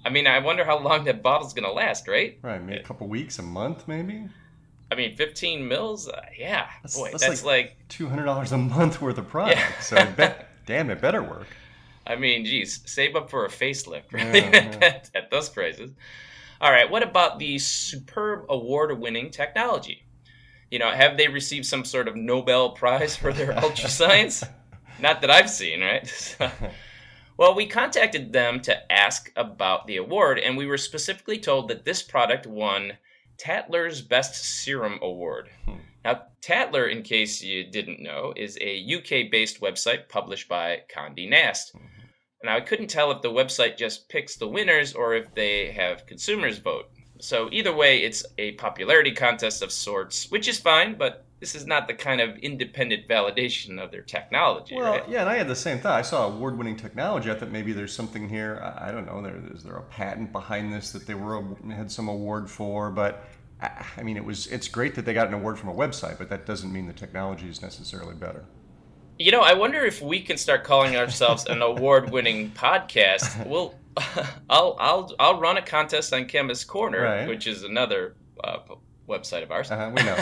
I 0.06 0.10
mean, 0.10 0.26
I 0.26 0.40
wonder 0.40 0.64
how 0.64 0.80
long 0.80 1.04
that 1.04 1.22
bottle's 1.22 1.54
going 1.54 1.68
to 1.68 1.74
last, 1.74 2.08
right? 2.08 2.40
Right, 2.42 2.64
maybe 2.64 2.80
a 2.80 2.84
couple 2.84 3.10
weeks, 3.10 3.40
a 3.40 3.44
month, 3.44 3.90
maybe. 3.90 4.30
I 4.94 4.96
mean, 4.96 5.16
15 5.16 5.68
mils? 5.68 6.08
Uh, 6.08 6.22
yeah. 6.38 6.68
That's- 6.78 6.96
Boy, 6.96 7.10
that's 7.12 7.26
that's, 7.28 7.44
like- 7.44 7.66
like, 7.66 7.88
Two 7.90 8.08
hundred 8.08 8.26
dollars 8.26 8.52
a 8.52 8.58
month 8.58 9.02
worth 9.02 9.18
of 9.18 9.28
product. 9.28 9.58
Yeah. 9.60 9.80
So 9.80 9.96
bet, 10.16 10.50
damn, 10.66 10.90
it 10.90 11.02
better 11.02 11.22
work. 11.24 11.48
I 12.06 12.16
mean, 12.16 12.46
geez, 12.46 12.82
save 12.86 13.16
up 13.16 13.30
for 13.30 13.46
a 13.46 13.50
facelift, 13.50 14.12
really, 14.12 14.40
Yeah, 14.40 14.50
yeah. 14.52 14.78
at, 14.82 15.10
at 15.16 15.32
those 15.32 15.50
prices. 15.50 15.92
All 16.62 16.72
right, 16.72 16.90
what 16.90 17.02
about 17.04 17.40
the 17.40 17.58
superb 17.60 18.46
award 18.50 18.98
winning 19.00 19.32
technology? 19.32 20.06
You 20.72 20.80
know, 20.80 20.92
have 20.92 21.18
they 21.18 21.28
received 21.28 21.66
some 21.66 21.86
sort 21.86 22.08
of 22.08 22.16
Nobel 22.16 22.72
Prize 22.72 23.16
for 23.16 23.32
their 23.34 23.58
ultra 23.58 23.90
science? 23.90 24.44
Not 25.00 25.22
that 25.22 25.30
I've 25.32 25.50
seen, 25.50 25.82
right? 25.82 26.08
So- 26.08 26.50
well, 27.38 27.56
we 27.56 27.66
contacted 27.66 28.32
them 28.32 28.60
to 28.62 28.92
ask 28.92 29.32
about 29.36 29.88
the 29.88 29.98
award, 29.98 30.38
and 30.40 30.56
we 30.56 30.66
were 30.68 30.78
specifically 30.78 31.40
told 31.40 31.68
that 31.70 31.84
this 31.84 32.04
product 32.04 32.46
won 32.46 32.94
Tatler's 33.38 34.02
Best 34.02 34.36
Serum 34.36 35.00
Award. 35.02 35.50
Hmm. 35.66 35.76
Now, 36.04 36.22
Tatler, 36.42 36.92
in 36.92 37.02
case 37.04 37.42
you 37.42 37.64
didn't 37.64 38.02
know, 38.02 38.34
is 38.36 38.58
a 38.60 38.96
UK 38.96 39.32
based 39.32 39.62
website 39.62 40.10
published 40.10 40.50
by 40.50 40.82
Condé 40.94 41.30
Nast. 41.30 41.76
Now, 42.44 42.58
I 42.58 42.62
couldn't 42.62 42.90
tell 42.90 43.10
if 43.12 43.22
the 43.22 43.30
website 43.30 43.78
just 43.78 44.10
picks 44.10 44.36
the 44.36 44.48
winners 44.48 44.94
or 44.94 45.16
if 45.16 45.34
they 45.34 45.72
have 45.72 46.06
consumers 46.06 46.58
vote. 46.58 46.90
So, 47.22 47.48
either 47.54 47.74
way, 47.74 48.00
it's 48.00 48.26
a 48.38 48.52
popularity 48.54 49.12
contest 49.12 49.62
of 49.62 49.72
sorts, 49.72 50.30
which 50.30 50.50
is 50.50 50.60
fine, 50.60 50.96
but 50.96 51.26
this 51.44 51.56
is 51.56 51.68
not 51.68 51.90
the 51.90 51.94
kind 51.94 52.22
of 52.22 52.38
independent 52.38 53.06
validation 53.06 53.78
of 53.78 53.92
their 53.92 54.02
technology, 54.02 54.76
Well, 54.78 54.94
right? 54.94 55.10
yeah, 55.10 55.20
and 55.20 55.30
I 55.30 55.36
had 55.36 55.50
the 55.50 55.56
same 55.58 55.78
thought. 55.78 56.00
I 56.00 56.02
saw 56.02 56.26
award-winning 56.28 56.78
technology. 56.78 57.30
I 57.30 57.34
thought 57.36 57.52
maybe 57.52 57.74
there's 57.74 57.94
something 57.94 58.30
here. 58.30 58.62
I, 58.80 58.94
don't 58.94 59.06
know. 59.06 59.22
There 59.22 59.36
is 59.54 59.62
there 59.62 59.76
a 59.76 59.82
patent 59.82 60.32
behind 60.32 60.72
this 60.72 60.94
that 60.94 61.06
they 61.06 61.16
were 61.16 61.44
had 61.70 61.92
some 61.92 62.08
award 62.08 62.50
for? 62.50 62.90
But 62.92 63.26
I, 63.62 63.86
I 63.98 64.04
mean, 64.04 64.16
it 64.16 64.24
was. 64.24 64.48
It's 64.48 64.70
great 64.70 64.96
that 64.96 65.04
they 65.04 65.14
got 65.14 65.28
an 65.28 65.34
award 65.34 65.60
from 65.60 65.68
a 65.68 65.74
website, 65.74 66.18
but 66.18 66.30
that 66.30 66.46
doesn't 66.46 66.72
mean 66.72 66.88
the 66.88 66.94
technology 66.94 67.50
is 67.50 67.62
necessarily 67.62 68.16
better. 68.16 68.46
You 69.20 69.32
know, 69.34 69.42
I 69.42 69.54
wonder 69.54 69.84
if 69.84 70.02
we 70.02 70.22
can 70.22 70.38
start 70.38 70.64
calling 70.64 70.96
ourselves 70.96 71.46
an 71.46 71.62
award-winning 71.62 72.52
podcast. 72.52 73.46
We'll, 73.50 73.76
I'll, 74.50 74.78
I'll, 74.80 75.14
I'll 75.20 75.40
run 75.42 75.58
a 75.58 75.62
contest 75.62 76.14
on 76.14 76.26
Chemist 76.26 76.68
Corner, 76.68 77.02
Right. 77.04 77.28
which 77.28 77.48
is 77.48 77.64
another 77.64 78.16
uh, 78.42 78.60
website 79.08 79.44
of 79.44 79.52
ours. 79.52 79.70
Uh-huh, 79.72 79.92
we 79.96 80.04
know. 80.04 80.18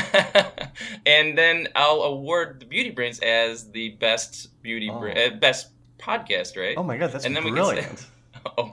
and 1.05 1.37
then 1.37 1.67
I'll 1.75 2.01
award 2.01 2.59
the 2.59 2.65
Beauty 2.65 2.89
Brains 2.91 3.19
as 3.19 3.69
the 3.71 3.89
best 3.89 4.61
beauty, 4.61 4.89
Oh. 4.91 4.99
bra- 4.99 5.11
uh, 5.13 5.29
best 5.31 5.69
podcast, 5.99 6.57
right? 6.57 6.75
Oh 6.77 6.83
my 6.83 6.97
god, 6.97 7.11
that's 7.11 7.25
And 7.25 7.35
then 7.35 7.43
we 7.43 7.51
can 7.51 7.57
say- 7.65 7.73
brilliant! 7.73 8.05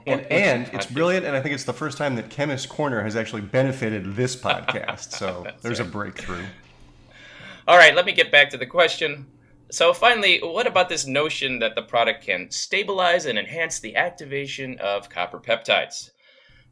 And 0.07 0.21
and 0.31 0.67
it's 0.73 0.87
brilliant, 0.87 1.27
and 1.27 1.35
I 1.35 1.41
think 1.41 1.53
it's 1.53 1.63
the 1.65 1.73
first 1.73 1.97
time 1.99 2.15
that 2.15 2.31
Chemist 2.31 2.69
Corner 2.69 3.03
has 3.03 3.15
actually 3.15 3.43
benefited 3.43 4.15
this 4.15 4.35
podcast. 4.35 5.11
So 5.11 5.45
there's 5.61 5.79
a 5.79 5.83
breakthrough. 5.85 6.45
All 7.67 7.77
right, 7.77 7.93
let 7.95 8.05
me 8.05 8.13
get 8.13 8.31
back 8.31 8.49
to 8.49 8.57
the 8.57 8.65
question. 8.65 9.27
So, 9.69 9.93
finally, 9.93 10.39
what 10.41 10.65
about 10.65 10.89
this 10.89 11.05
notion 11.05 11.59
that 11.59 11.75
the 11.75 11.83
product 11.83 12.25
can 12.25 12.49
stabilize 12.49 13.27
and 13.27 13.37
enhance 13.37 13.79
the 13.79 13.95
activation 13.95 14.79
of 14.79 15.07
copper 15.11 15.39
peptides? 15.39 16.09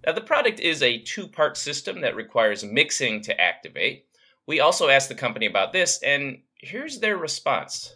Now, 0.06 0.14
the 0.14 0.22
product 0.22 0.60
is 0.60 0.82
a 0.82 1.00
two 1.00 1.28
part 1.28 1.58
system 1.58 2.02
that 2.02 2.16
requires 2.16 2.64
mixing 2.64 3.22
to 3.22 3.40
activate. 3.40 4.06
We 4.46 4.60
also 4.60 4.90
asked 4.90 5.10
the 5.10 5.16
company 5.16 5.46
about 5.46 5.74
this, 5.74 6.02
and 6.02 6.42
here's 6.56 7.00
their 7.00 7.18
response 7.18 7.96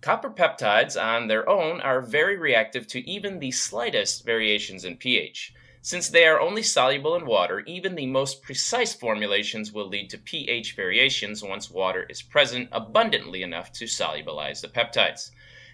Copper 0.00 0.30
peptides 0.30 0.96
on 0.96 1.28
their 1.28 1.46
own 1.46 1.80
are 1.82 2.00
very 2.00 2.38
reactive 2.38 2.86
to 2.86 3.06
even 3.08 3.38
the 3.38 3.50
slightest 3.50 4.24
variations 4.24 4.86
in 4.86 4.96
pH. 4.96 5.52
Since 5.82 6.08
they 6.08 6.26
are 6.26 6.40
only 6.40 6.62
soluble 6.62 7.14
in 7.16 7.26
water, 7.26 7.60
even 7.60 7.94
the 7.94 8.06
most 8.06 8.42
precise 8.42 8.94
formulations 8.94 9.72
will 9.72 9.86
lead 9.86 10.08
to 10.10 10.18
pH 10.18 10.74
variations 10.74 11.42
once 11.42 11.70
water 11.70 12.06
is 12.08 12.22
present 12.22 12.70
abundantly 12.72 13.42
enough 13.42 13.72
to 13.72 13.84
solubilize 13.84 14.62
the 14.62 14.68
peptides. 14.68 15.30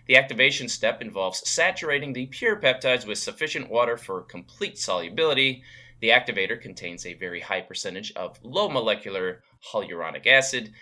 The 0.07 0.17
activation 0.17 0.69
step 0.69 1.03
involves 1.03 1.49
saturating 1.49 2.13
the 2.13 2.27
pure 2.27 2.57
peptides 2.61 3.07
with 3.07 3.19
sufficient 3.19 3.69
water 3.69 3.97
for 3.97 4.23
complete 4.23 4.79
solubility. 4.79 5.65
The 6.01 6.11
activator 6.11 6.61
contains 6.61 7.05
a 7.05 7.15
very 7.15 7.41
high 7.41 7.63
percentage 7.63 8.13
of 8.15 8.39
low 8.43 8.69
molecular 8.69 9.43
hyaluronic 9.73 10.27
acid, 10.27 10.73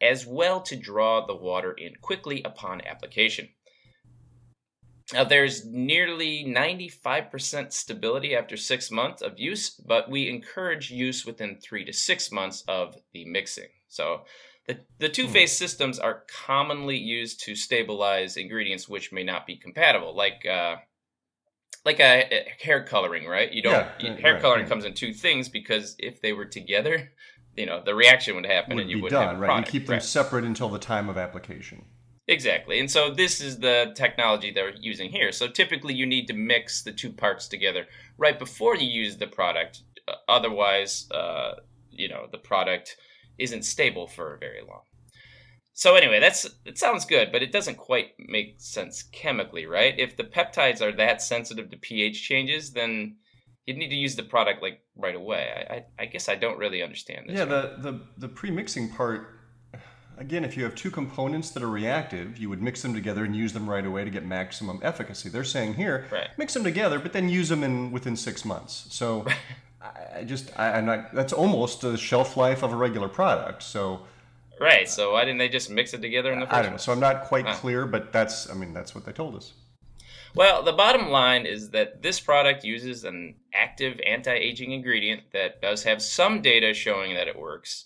as 0.00 0.26
well 0.26 0.60
to 0.62 0.76
draw 0.76 1.24
the 1.24 1.36
water 1.36 1.72
in 1.72 1.94
quickly 2.00 2.42
upon 2.42 2.84
application. 2.86 3.48
Now, 5.12 5.22
there's 5.22 5.66
nearly 5.66 6.44
95% 6.44 7.72
stability 7.72 8.34
after 8.34 8.56
six 8.56 8.90
months 8.90 9.22
of 9.22 9.38
use, 9.38 9.70
but 9.70 10.10
we 10.10 10.28
encourage 10.30 10.90
use 10.90 11.26
within 11.26 11.58
three 11.60 11.84
to 11.84 11.92
six 11.92 12.32
months 12.32 12.64
of 12.66 12.96
the 13.12 13.24
mixing. 13.26 13.68
So, 13.88 14.24
the, 14.66 14.78
the 14.98 15.08
two 15.08 15.28
phase 15.28 15.56
systems 15.56 15.98
are 15.98 16.24
commonly 16.46 16.96
used 16.96 17.44
to 17.44 17.54
stabilize 17.54 18.36
ingredients 18.36 18.88
which 18.88 19.12
may 19.12 19.22
not 19.22 19.46
be 19.46 19.56
compatible, 19.56 20.16
like 20.16 20.46
uh, 20.46 20.76
like 21.84 22.00
a, 22.00 22.28
a 22.32 22.64
hair 22.64 22.82
coloring, 22.82 23.26
right? 23.26 23.52
You 23.52 23.62
don't 23.62 23.72
Yeah, 23.72 23.90
you- 23.98 24.16
hair 24.16 24.34
right, 24.34 24.42
coloring 24.42 24.62
yeah. 24.62 24.68
comes 24.68 24.84
in 24.84 24.94
two 24.94 25.12
things 25.12 25.48
because 25.48 25.96
if 25.98 26.22
they 26.22 26.32
were 26.32 26.46
together, 26.46 27.12
you 27.56 27.66
know, 27.66 27.82
the 27.84 27.94
reaction 27.94 28.36
would 28.36 28.46
happen 28.46 28.76
Would 28.76 28.82
and 28.82 28.90
you 28.90 29.02
wouldn't 29.02 29.20
have 29.20 29.36
a 29.36 29.38
right. 29.38 29.46
product. 29.46 29.68
You 29.68 29.80
keep 29.80 29.86
them 29.86 29.94
right. 29.94 30.02
separate 30.02 30.44
until 30.44 30.70
the 30.70 30.78
time 30.78 31.08
of 31.08 31.18
application. 31.18 31.84
Exactly. 32.26 32.80
And 32.80 32.90
so 32.90 33.10
this 33.10 33.42
is 33.42 33.58
the 33.58 33.92
technology 33.94 34.50
they're 34.50 34.74
using 34.80 35.10
here. 35.10 35.30
So 35.30 35.46
typically 35.46 35.92
you 35.92 36.06
need 36.06 36.26
to 36.28 36.32
mix 36.32 36.82
the 36.82 36.92
two 36.92 37.12
parts 37.12 37.48
together 37.48 37.86
right 38.16 38.38
before 38.38 38.76
you 38.76 38.88
use 38.88 39.18
the 39.18 39.26
product. 39.26 39.82
Otherwise, 40.26 41.06
uh, 41.10 41.56
you 41.90 42.08
know, 42.08 42.26
the 42.32 42.38
product 42.38 42.96
isn't 43.38 43.64
stable 43.64 44.06
for 44.06 44.36
very 44.38 44.60
long. 44.66 44.82
So 45.72 45.96
anyway, 45.96 46.20
that's 46.20 46.46
it 46.64 46.78
sounds 46.78 47.04
good, 47.04 47.32
but 47.32 47.42
it 47.42 47.50
doesn't 47.50 47.76
quite 47.78 48.12
make 48.18 48.54
sense 48.58 49.02
chemically, 49.02 49.66
right? 49.66 49.94
If 49.98 50.16
the 50.16 50.22
peptides 50.24 50.80
are 50.80 50.92
that 50.92 51.20
sensitive 51.20 51.70
to 51.70 51.76
pH 51.76 52.22
changes, 52.22 52.72
then 52.72 53.16
you'd 53.66 53.76
need 53.78 53.88
to 53.88 53.96
use 53.96 54.14
the 54.14 54.22
product 54.22 54.62
like 54.62 54.82
right 54.94 55.16
away. 55.16 55.66
I, 55.68 55.74
I, 55.74 55.84
I 56.00 56.06
guess 56.06 56.28
I 56.28 56.36
don't 56.36 56.58
really 56.58 56.80
understand 56.82 57.28
this. 57.28 57.38
Yeah, 57.38 57.46
the, 57.46 57.74
the, 57.78 58.00
the 58.18 58.28
pre-mixing 58.28 58.90
part, 58.90 59.40
again, 60.18 60.44
if 60.44 60.56
you 60.56 60.62
have 60.62 60.76
two 60.76 60.90
components 60.92 61.50
that 61.50 61.62
are 61.62 61.68
reactive, 61.70 62.38
you 62.38 62.48
would 62.50 62.62
mix 62.62 62.82
them 62.82 62.94
together 62.94 63.24
and 63.24 63.34
use 63.34 63.52
them 63.52 63.68
right 63.68 63.84
away 63.84 64.04
to 64.04 64.10
get 64.10 64.24
maximum 64.24 64.78
efficacy. 64.82 65.28
They're 65.28 65.42
saying 65.44 65.74
here, 65.74 66.06
Right. 66.12 66.28
mix 66.36 66.54
them 66.54 66.62
together, 66.62 67.00
but 67.00 67.12
then 67.12 67.28
use 67.28 67.48
them 67.48 67.64
in 67.64 67.90
within 67.90 68.14
six 68.16 68.44
months. 68.44 68.86
So 68.90 69.26
I, 69.84 70.24
just, 70.24 70.50
I, 70.58 70.72
I'm 70.72 70.86
not, 70.86 71.14
that's 71.14 71.32
almost 71.32 71.80
the 71.82 71.96
shelf 71.96 72.36
life 72.36 72.62
of 72.62 72.72
a 72.72 72.76
regular 72.76 73.08
product. 73.08 73.62
So 73.62 74.00
Right. 74.60 74.88
So 74.88 75.12
why 75.12 75.24
didn't 75.24 75.38
they 75.38 75.48
just 75.48 75.70
mix 75.70 75.94
it 75.94 76.02
together 76.02 76.32
in 76.32 76.40
the 76.40 76.46
first 76.46 76.54
I 76.56 76.62
don't 76.62 76.72
know. 76.72 76.76
So 76.78 76.92
I'm 76.92 77.00
not 77.00 77.24
quite 77.24 77.46
Huh. 77.46 77.54
clear, 77.54 77.86
but 77.86 78.12
that's, 78.12 78.48
I 78.50 78.54
mean, 78.54 78.72
that's 78.72 78.94
what 78.94 79.04
they 79.04 79.12
told 79.12 79.34
us. 79.34 79.52
Well, 80.34 80.62
the 80.62 80.72
bottom 80.72 81.10
line 81.10 81.46
is 81.46 81.70
that 81.70 82.02
this 82.02 82.18
product 82.18 82.64
uses 82.64 83.04
an 83.04 83.36
active 83.52 84.00
anti 84.04 84.32
aging 84.32 84.72
ingredient 84.72 85.22
that 85.32 85.62
does 85.62 85.84
have 85.84 86.02
some 86.02 86.42
data 86.42 86.74
showing 86.74 87.14
that 87.14 87.28
it 87.28 87.38
works. 87.38 87.84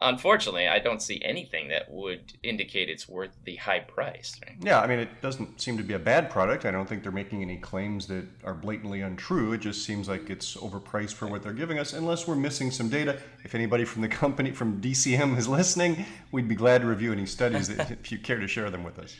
Unfortunately, 0.00 0.68
I 0.68 0.78
don't 0.78 1.00
see 1.00 1.22
anything 1.22 1.68
that 1.68 1.90
would 1.90 2.34
indicate 2.42 2.90
it's 2.90 3.08
worth 3.08 3.30
the 3.44 3.56
high 3.56 3.80
price. 3.80 4.38
Right? 4.46 4.56
Yeah, 4.60 4.80
I 4.80 4.86
mean, 4.86 4.98
it 4.98 5.22
doesn't 5.22 5.60
seem 5.60 5.78
to 5.78 5.82
be 5.82 5.94
a 5.94 5.98
bad 5.98 6.30
product. 6.30 6.66
I 6.66 6.70
don't 6.70 6.86
think 6.86 7.02
they're 7.02 7.12
making 7.12 7.42
any 7.42 7.56
claims 7.56 8.06
that 8.08 8.26
are 8.44 8.52
blatantly 8.52 9.00
untrue. 9.00 9.54
It 9.54 9.58
just 9.62 9.84
seems 9.86 10.08
like 10.08 10.28
it's 10.28 10.54
overpriced 10.56 11.14
for 11.14 11.26
what 11.26 11.42
they're 11.42 11.54
giving 11.54 11.78
us, 11.78 11.94
unless 11.94 12.28
we're 12.28 12.36
missing 12.36 12.70
some 12.70 12.90
data. 12.90 13.18
If 13.42 13.54
anybody 13.54 13.84
from 13.84 14.02
the 14.02 14.08
company, 14.24 14.50
from 14.50 14.80
Deciem, 14.82 15.36
is 15.38 15.48
listening, 15.48 16.04
we'd 16.30 16.48
be 16.48 16.56
glad 16.56 16.82
to 16.82 16.86
review 16.86 17.12
any 17.12 17.26
studies 17.26 17.74
that, 17.74 17.90
if 17.90 18.12
you 18.12 18.18
care 18.18 18.38
to 18.38 18.48
share 18.48 18.70
them 18.70 18.84
with 18.84 18.98
us. 18.98 19.16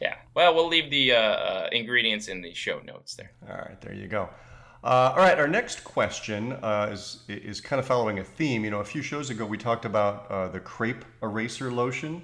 Yeah. 0.00 0.16
Well, 0.34 0.54
we'll 0.54 0.68
leave 0.68 0.90
the 0.90 1.12
uh, 1.12 1.18
uh, 1.18 1.68
ingredients 1.72 2.28
in 2.28 2.42
the 2.42 2.52
show 2.52 2.80
notes 2.80 3.14
there. 3.14 3.30
All 3.48 3.56
right, 3.56 3.80
there 3.80 3.94
you 3.94 4.08
go. 4.08 4.28
Uh, 4.86 5.10
all 5.16 5.16
right, 5.16 5.36
our 5.36 5.48
next 5.48 5.82
question 5.82 6.52
uh, 6.62 6.88
is 6.92 7.24
is 7.26 7.60
kind 7.60 7.80
of 7.80 7.86
following 7.86 8.20
a 8.20 8.24
theme. 8.24 8.64
You 8.64 8.70
know, 8.70 8.78
a 8.78 8.84
few 8.84 9.02
shows 9.02 9.30
ago 9.30 9.44
we 9.44 9.58
talked 9.58 9.84
about 9.84 10.30
uh, 10.30 10.46
the 10.46 10.60
crepe 10.60 11.04
eraser 11.24 11.72
lotion, 11.72 12.22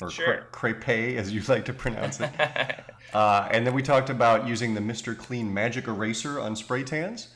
or 0.00 0.10
Sure. 0.12 0.46
cre- 0.52 0.74
crepe 0.74 1.16
as 1.18 1.32
you 1.32 1.42
like 1.48 1.64
to 1.64 1.72
pronounce 1.72 2.20
it. 2.20 2.30
uh, 3.14 3.48
and 3.50 3.66
then 3.66 3.74
we 3.74 3.82
talked 3.82 4.10
about 4.10 4.46
using 4.46 4.74
the 4.74 4.80
Mr. 4.80 5.18
Clean 5.18 5.52
Magic 5.52 5.88
Eraser 5.88 6.38
on 6.38 6.54
spray 6.54 6.84
tans. 6.84 7.30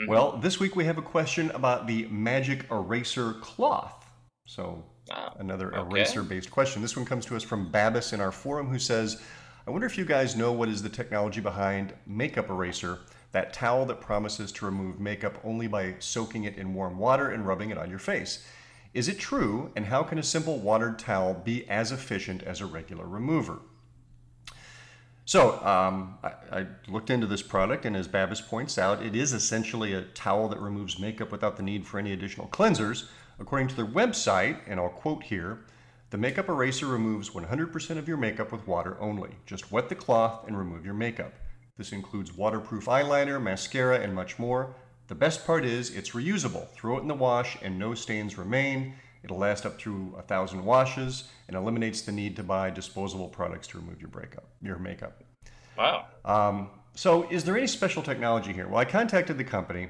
Mm-hmm. 0.00 0.10
Well, 0.10 0.38
this 0.38 0.58
week 0.58 0.74
we 0.74 0.86
have 0.86 0.96
a 0.96 1.02
question 1.02 1.50
about 1.50 1.86
the 1.86 2.06
Magic 2.06 2.64
Eraser 2.70 3.34
cloth. 3.34 4.06
So 4.46 4.84
Oh, 5.12 5.28
another 5.38 5.68
okay. 5.76 5.86
eraser-based 6.00 6.50
question. 6.50 6.80
This 6.80 6.96
one 6.96 7.04
comes 7.04 7.26
to 7.26 7.36
us 7.36 7.42
from 7.42 7.70
Babis 7.70 8.14
in 8.14 8.22
our 8.22 8.32
forum, 8.32 8.68
who 8.70 8.78
says, 8.78 9.20
"I 9.66 9.70
wonder 9.70 9.86
if 9.86 9.98
you 9.98 10.06
guys 10.06 10.34
know 10.34 10.50
what 10.50 10.70
is 10.70 10.82
the 10.82 10.88
technology 10.88 11.42
behind 11.42 11.92
Makeup 12.06 12.48
Eraser, 12.48 13.00
that 13.34 13.52
towel 13.52 13.84
that 13.84 14.00
promises 14.00 14.52
to 14.52 14.64
remove 14.64 15.00
makeup 15.00 15.40
only 15.42 15.66
by 15.66 15.96
soaking 15.98 16.44
it 16.44 16.56
in 16.56 16.72
warm 16.72 16.96
water 16.96 17.30
and 17.30 17.44
rubbing 17.44 17.70
it 17.70 17.76
on 17.76 17.90
your 17.90 17.98
face. 17.98 18.46
Is 18.94 19.08
it 19.08 19.18
true, 19.18 19.72
and 19.74 19.86
how 19.86 20.04
can 20.04 20.18
a 20.18 20.22
simple 20.22 20.60
watered 20.60 21.00
towel 21.00 21.34
be 21.34 21.68
as 21.68 21.90
efficient 21.90 22.44
as 22.44 22.60
a 22.60 22.66
regular 22.66 23.08
remover? 23.08 23.58
So 25.24 25.60
um, 25.64 26.16
I, 26.22 26.32
I, 26.52 26.66
looked 26.86 27.10
into 27.10 27.26
this 27.26 27.42
product, 27.42 27.84
and 27.84 27.96
as 27.96 28.06
Babis 28.06 28.40
points 28.40 28.78
out, 28.78 29.02
it 29.02 29.16
is 29.16 29.32
essentially 29.32 29.94
a 29.94 30.02
towel 30.02 30.48
that 30.48 30.60
removes 30.60 31.00
makeup 31.00 31.32
without 31.32 31.56
the 31.56 31.62
need 31.62 31.86
for 31.86 31.98
any 31.98 32.12
additional 32.12 32.46
cleansers. 32.48 33.08
According 33.40 33.66
to 33.68 33.74
their 33.74 33.86
website, 33.86 34.60
and 34.68 34.78
I'll 34.78 34.90
quote 34.90 35.24
here, 35.24 35.64
the 36.10 36.18
makeup 36.18 36.48
eraser 36.48 36.86
removes 36.86 37.30
100% 37.30 37.98
of 37.98 38.06
your 38.06 38.16
makeup 38.16 38.52
with 38.52 38.68
water 38.68 38.96
only. 39.00 39.30
Just 39.44 39.72
wet 39.72 39.88
the 39.88 39.96
cloth 39.96 40.46
and 40.46 40.56
remove 40.56 40.84
your 40.84 40.94
makeup. 40.94 41.32
This 41.76 41.92
includes 41.92 42.36
waterproof 42.36 42.84
eyeliner, 42.86 43.42
mascara, 43.42 43.98
and 43.98 44.14
much 44.14 44.38
more. 44.38 44.76
The 45.08 45.14
best 45.14 45.44
part 45.44 45.64
is 45.64 45.90
it's 45.90 46.10
reusable. 46.10 46.68
Throw 46.70 46.98
it 46.98 47.02
in 47.02 47.08
the 47.08 47.14
wash 47.14 47.58
and 47.62 47.78
no 47.78 47.94
stains 47.94 48.38
remain. 48.38 48.94
It'll 49.24 49.38
last 49.38 49.66
up 49.66 49.78
through 49.78 50.14
a 50.16 50.22
thousand 50.22 50.64
washes 50.64 51.24
and 51.48 51.56
eliminates 51.56 52.02
the 52.02 52.12
need 52.12 52.36
to 52.36 52.42
buy 52.42 52.70
disposable 52.70 53.28
products 53.28 53.66
to 53.68 53.78
remove 53.78 54.00
your 54.00 54.10
breakup, 54.10 54.44
your 54.62 54.78
makeup. 54.78 55.24
Wow. 55.76 56.06
Um, 56.24 56.70
so, 56.94 57.28
is 57.30 57.42
there 57.42 57.56
any 57.56 57.66
special 57.66 58.02
technology 58.02 58.52
here? 58.52 58.68
Well, 58.68 58.78
I 58.78 58.84
contacted 58.84 59.36
the 59.36 59.44
company. 59.44 59.88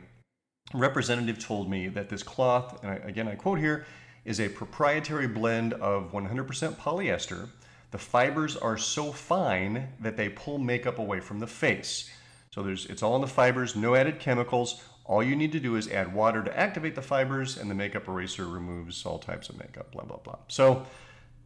A 0.73 0.79
representative 0.79 1.39
told 1.39 1.69
me 1.69 1.89
that 1.89 2.09
this 2.09 2.23
cloth, 2.23 2.83
and 2.83 2.93
I, 2.93 2.95
again 2.97 3.29
I 3.29 3.35
quote 3.35 3.59
here, 3.59 3.85
is 4.25 4.41
a 4.41 4.49
proprietary 4.49 5.29
blend 5.29 5.75
of 5.75 6.13
100% 6.13 6.77
polyester. 6.77 7.51
The 7.91 7.99
fibers 7.99 8.57
are 8.57 8.77
so 8.77 9.13
fine 9.13 9.89
that 10.01 10.17
they 10.17 10.29
pull 10.29 10.59
makeup 10.59 10.99
away 10.99 11.21
from 11.21 11.39
the 11.39 11.47
face. 11.47 12.11
So 12.51 12.63
there's 12.63 12.87
it's 12.87 13.03
all 13.03 13.17
in 13.17 13.23
the 13.23 13.29
fibers, 13.29 13.75
no 13.75 13.95
added 13.95 14.21
chemicals. 14.21 14.83
All 15.05 15.23
you 15.23 15.37
need 15.37 15.53
to 15.53 15.61
do 15.61 15.77
is 15.77 15.89
add 15.89 16.15
water 16.15 16.43
to 16.43 16.59
activate 16.59 16.95
the 16.95 17.03
fibers, 17.03 17.59
and 17.59 17.71
the 17.71 17.75
makeup 17.75 18.09
eraser 18.09 18.47
removes 18.47 19.05
all 19.05 19.19
types 19.19 19.49
of 19.49 19.59
makeup. 19.59 19.93
Blah 19.93 20.05
blah 20.05 20.19
blah. 20.19 20.39
So, 20.49 20.87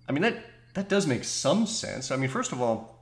I 0.08 0.12
mean 0.12 0.22
that 0.22 0.44
that 0.74 0.88
does 0.88 1.06
make 1.06 1.24
some 1.24 1.66
sense. 1.66 2.10
I 2.10 2.16
mean, 2.16 2.28
first 2.28 2.52
of 2.52 2.60
all, 2.60 2.98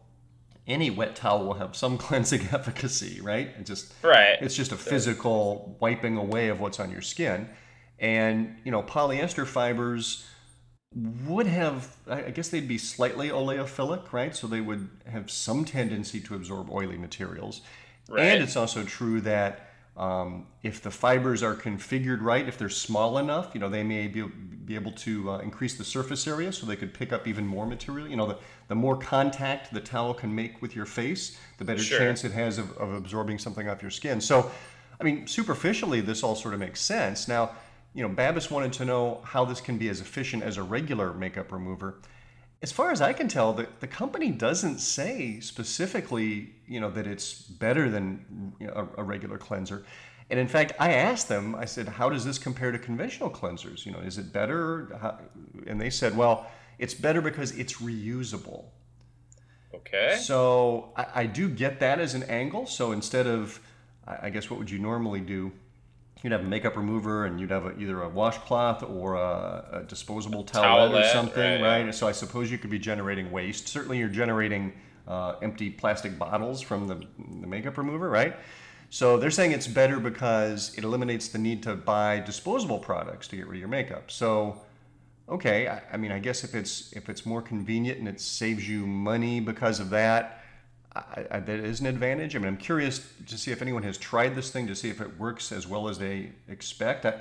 any 0.66 0.90
wet 0.90 1.14
towel 1.16 1.44
will 1.44 1.55
have 1.55 1.77
some 1.77 1.99
cleansing 2.07 2.49
efficacy, 2.53 3.20
right? 3.20 3.51
It 3.59 3.66
just 3.66 3.92
right. 4.03 4.38
It's 4.40 4.55
just 4.55 4.72
a 4.72 4.77
physical 4.77 5.77
wiping 5.81 6.16
away 6.16 6.49
of 6.49 6.61
what's 6.61 6.81
on 6.81 6.90
your 6.90 7.03
skin, 7.03 7.49
and 7.99 8.57
you 8.64 8.72
know 8.72 8.83
polyester 8.83 9.46
fibers 9.46 10.27
would 10.94 11.46
have 11.46 11.96
i 12.09 12.31
guess 12.31 12.49
they'd 12.49 12.68
be 12.68 12.79
slightly 12.79 13.29
oleophilic 13.29 14.12
right 14.12 14.35
so 14.35 14.46
they 14.46 14.61
would 14.61 14.88
have 15.07 15.31
some 15.31 15.64
tendency 15.64 16.20
to 16.20 16.35
absorb 16.35 16.70
oily 16.70 16.96
materials 16.96 17.61
right. 18.09 18.22
and 18.22 18.42
it's 18.42 18.57
also 18.57 18.83
true 18.83 19.20
that 19.20 19.66
um, 19.96 20.46
if 20.62 20.83
the 20.83 20.90
fibers 20.90 21.42
are 21.42 21.55
configured 21.55 22.20
right, 22.20 22.46
if 22.46 22.59
they're 22.59 22.68
small 22.68 23.16
enough, 23.16 23.53
you 23.55 23.61
know, 23.61 23.70
they 23.70 23.83
may 23.83 24.09
be, 24.09 24.22
be 24.22 24.75
able 24.75 24.92
to 24.92 25.31
uh, 25.31 25.38
increase 25.38 25.75
the 25.75 25.85
surface 25.85 26.27
area 26.27 26.53
so 26.53 26.66
they 26.66 26.77
could 26.77 26.92
pick 26.92 27.14
up 27.14 27.27
even 27.27 27.46
more 27.46 27.66
material. 27.66 28.07
You 28.07 28.16
know, 28.16 28.27
the, 28.27 28.38
the 28.68 28.75
more 28.75 28.96
contact 28.99 29.72
the 29.72 29.81
towel 29.81 30.12
can 30.12 30.35
make 30.35 30.61
with 30.61 30.77
your 30.77 30.85
face, 30.85 31.38
the 31.57 31.64
better 31.64 31.83
sure. 31.83 31.99
chance 31.99 32.25
it 32.25 32.33
has 32.33 32.59
of, 32.59 32.77
of 32.77 32.92
absorbing 32.92 33.38
something 33.38 33.70
off 33.70 33.81
your 33.81 33.90
skin. 33.90 34.20
So, 34.20 34.51
I 35.01 35.05
mean, 35.05 35.27
superficially, 35.27 36.03
this 36.03 36.22
all 36.22 36.35
sort 36.35 36.53
of 36.53 36.61
makes 36.61 36.83
sense. 36.83 37.27
Now, 37.27 37.53
you 37.96 38.02
know, 38.02 38.14
Babis 38.14 38.48
wanted 38.48 38.72
to 38.74 38.85
know 38.85 39.20
how 39.24 39.44
this 39.44 39.61
can 39.61 39.78
be 39.78 39.88
as 39.88 40.00
efficient 40.00 40.44
as 40.44 40.56
a 40.56 40.62
regular 40.62 41.12
makeup 41.12 41.50
remover 41.50 42.00
as 42.62 42.72
far 42.72 42.90
as 42.90 43.00
I 43.00 43.12
can 43.12 43.28
tell, 43.28 43.52
the, 43.52 43.68
the 43.80 43.87
company 43.87 44.30
doesn't 44.30 44.78
say 44.78 45.40
specifically, 45.40 46.54
you 46.66 46.80
know, 46.80 46.90
that 46.90 47.06
it's 47.06 47.42
better 47.42 47.90
than 47.90 48.54
you 48.59 48.66
know, 48.66 48.88
a, 48.96 49.02
a, 49.02 49.04
regular 49.04 49.37
cleanser. 49.38 49.85
And 50.30 50.40
in 50.40 50.48
fact, 50.48 50.72
I 50.80 50.94
asked 50.94 51.28
them, 51.28 51.54
I 51.54 51.66
said, 51.66 51.87
how 51.87 52.09
does 52.09 52.24
this 52.24 52.38
compare 52.38 52.72
to 52.72 52.78
conventional 52.78 53.30
cleansers? 53.30 53.85
You 53.85 53.92
know, 53.92 54.00
is 54.00 54.18
it 54.18 54.32
better? 54.32 54.96
How, 55.00 55.18
and 55.66 55.80
they 55.80 55.90
said, 55.90 56.16
well, 56.16 56.50
it's 56.78 56.94
better 56.94 57.20
because 57.20 57.52
it's 57.52 57.74
reusable. 57.74 58.64
Okay. 59.74 60.18
So 60.20 60.92
I, 60.96 61.06
I 61.14 61.26
do 61.26 61.48
get 61.48 61.78
that 61.80 62.00
as 62.00 62.14
an 62.14 62.22
angle. 62.24 62.66
So 62.66 62.92
instead 62.92 63.26
of, 63.26 63.61
I 64.06 64.30
guess, 64.30 64.50
what 64.50 64.59
would 64.59 64.70
you 64.70 64.78
normally 64.78 65.20
do? 65.20 65.52
You'd 66.22 66.33
have 66.33 66.40
a 66.40 66.44
makeup 66.44 66.76
remover 66.76 67.26
and 67.26 67.38
you'd 67.38 67.50
have 67.50 67.66
a, 67.66 67.79
either 67.79 68.02
a 68.02 68.09
washcloth 68.09 68.83
or 68.83 69.14
a, 69.14 69.64
a 69.72 69.83
disposable 69.83 70.44
towelette, 70.44 71.05
or 71.05 71.12
something, 71.12 71.62
right, 71.62 71.85
right? 71.85 71.94
So 71.94 72.09
I 72.09 72.12
suppose 72.12 72.50
you 72.50 72.59
could 72.59 72.70
be 72.70 72.79
generating 72.79 73.31
waste. 73.31 73.68
Certainly, 73.68 73.98
you're 73.98 74.09
generating 74.09 74.72
uh, 75.07 75.35
empty 75.42 75.70
plastic 75.70 76.18
bottles 76.18 76.61
from 76.61 76.88
the, 76.88 76.94
the 77.40 77.46
makeup 77.46 77.79
remover, 77.79 78.09
right? 78.09 78.37
So 78.90 79.18
they're 79.18 79.31
saying 79.31 79.52
it's 79.52 79.66
better 79.66 79.98
because 79.98 80.76
it 80.76 80.85
eliminates 80.85 81.29
the 81.29 81.38
need 81.38 81.62
to 81.64 81.74
buy 81.74 82.20
disposable 82.20 82.79
products 82.79 83.29
to 83.29 83.37
get 83.37 83.46
rid 83.46 83.57
of 83.57 83.61
your 83.61 83.68
makeup. 83.68 84.11
So, 84.11 84.62
okay, 85.29 85.68
I, 85.68 85.83
I 85.92 85.96
mean, 85.96 86.12
I 86.12 86.18
guess 86.18 86.44
if 86.44 86.55
it's 86.55 86.92
if 86.92 87.09
it's 87.09 87.26
more 87.26 87.42
convenient 87.42 87.98
and 87.98 88.09
it 88.09 88.20
saves 88.20 88.68
you 88.68 88.87
money 88.87 89.40
because 89.40 89.81
of 89.81 89.90
that, 89.90 90.44
I, 90.96 91.26
I, 91.30 91.40
that 91.40 91.59
is 91.61 91.80
an 91.80 91.87
advantage. 91.87 92.35
I 92.37 92.38
mean, 92.38 92.48
I'm 92.48 92.56
curious 92.56 93.06
to 93.26 93.38
see 93.38 93.50
if 93.50 93.62
anyone 93.62 93.82
has 93.82 93.98
tried 93.98 94.35
this 94.35 94.50
thing 94.50 94.66
to 94.68 94.74
see 94.74 94.88
if 94.88 95.00
it 95.00 95.18
works 95.18 95.52
as 95.52 95.66
well 95.66 95.88
as 95.88 95.98
they 95.98 96.32
expect. 96.48 97.04
I, 97.04 97.20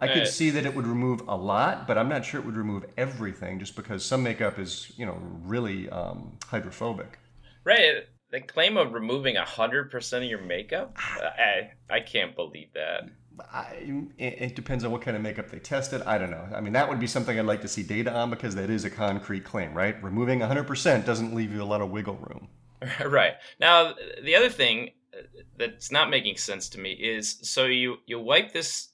I 0.00 0.08
could 0.08 0.28
see 0.28 0.50
that 0.50 0.66
it 0.66 0.74
would 0.74 0.86
remove 0.86 1.22
a 1.28 1.36
lot, 1.36 1.86
but 1.86 1.96
I'm 1.96 2.08
not 2.08 2.24
sure 2.24 2.40
it 2.40 2.46
would 2.46 2.56
remove 2.56 2.84
everything 2.96 3.58
just 3.58 3.76
because 3.76 4.04
some 4.04 4.22
makeup 4.22 4.58
is, 4.58 4.92
you 4.96 5.06
know, 5.06 5.18
really 5.42 5.88
um, 5.88 6.36
hydrophobic. 6.46 7.18
Right. 7.62 8.06
The 8.30 8.40
claim 8.40 8.76
of 8.76 8.92
removing 8.92 9.36
100% 9.36 10.16
of 10.16 10.24
your 10.24 10.42
makeup, 10.42 10.96
I, 10.98 11.70
I 11.88 12.00
can't 12.00 12.34
believe 12.34 12.68
that. 12.74 13.08
I, 13.52 14.04
it 14.18 14.54
depends 14.54 14.84
on 14.84 14.90
what 14.90 15.02
kind 15.02 15.16
of 15.16 15.22
makeup 15.22 15.50
they 15.50 15.58
tested. 15.58 16.02
I 16.02 16.18
don't 16.18 16.30
know. 16.30 16.48
I 16.54 16.60
mean, 16.60 16.72
that 16.72 16.88
would 16.88 17.00
be 17.00 17.06
something 17.06 17.38
I'd 17.38 17.46
like 17.46 17.62
to 17.62 17.68
see 17.68 17.82
data 17.82 18.12
on 18.12 18.30
because 18.30 18.54
that 18.56 18.70
is 18.70 18.84
a 18.84 18.90
concrete 18.90 19.44
claim, 19.44 19.72
right? 19.74 20.00
Removing 20.02 20.40
100% 20.40 21.04
doesn't 21.04 21.34
leave 21.34 21.52
you 21.52 21.62
a 21.62 21.64
lot 21.64 21.80
of 21.80 21.90
wiggle 21.90 22.16
room. 22.16 22.48
right. 23.06 23.34
Now, 23.60 23.94
the 24.22 24.34
other 24.34 24.48
thing 24.48 24.90
uh, 25.12 25.22
that's 25.56 25.90
not 25.90 26.10
making 26.10 26.36
sense 26.36 26.68
to 26.70 26.80
me 26.80 26.92
is 26.92 27.38
so 27.42 27.66
you 27.66 27.98
you 28.06 28.18
wipe 28.18 28.52
this 28.52 28.88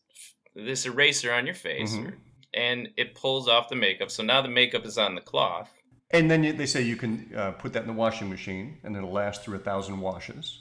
this 0.54 0.86
eraser 0.86 1.32
on 1.32 1.46
your 1.46 1.54
face 1.54 1.94
mm-hmm. 1.94 2.10
and 2.54 2.88
it 2.96 3.14
pulls 3.14 3.48
off 3.48 3.68
the 3.68 3.76
makeup. 3.76 4.10
So 4.10 4.22
now 4.22 4.42
the 4.42 4.48
makeup 4.48 4.84
is 4.84 4.98
on 4.98 5.14
the 5.14 5.20
cloth. 5.20 5.72
And 6.12 6.30
then 6.30 6.56
they 6.56 6.66
say 6.66 6.82
you 6.82 6.96
can 6.96 7.32
uh, 7.36 7.52
put 7.52 7.72
that 7.74 7.82
in 7.82 7.86
the 7.86 7.92
washing 7.92 8.28
machine 8.28 8.78
and 8.82 8.96
it'll 8.96 9.12
last 9.12 9.42
through 9.42 9.56
a 9.56 9.60
thousand 9.60 10.00
washes. 10.00 10.60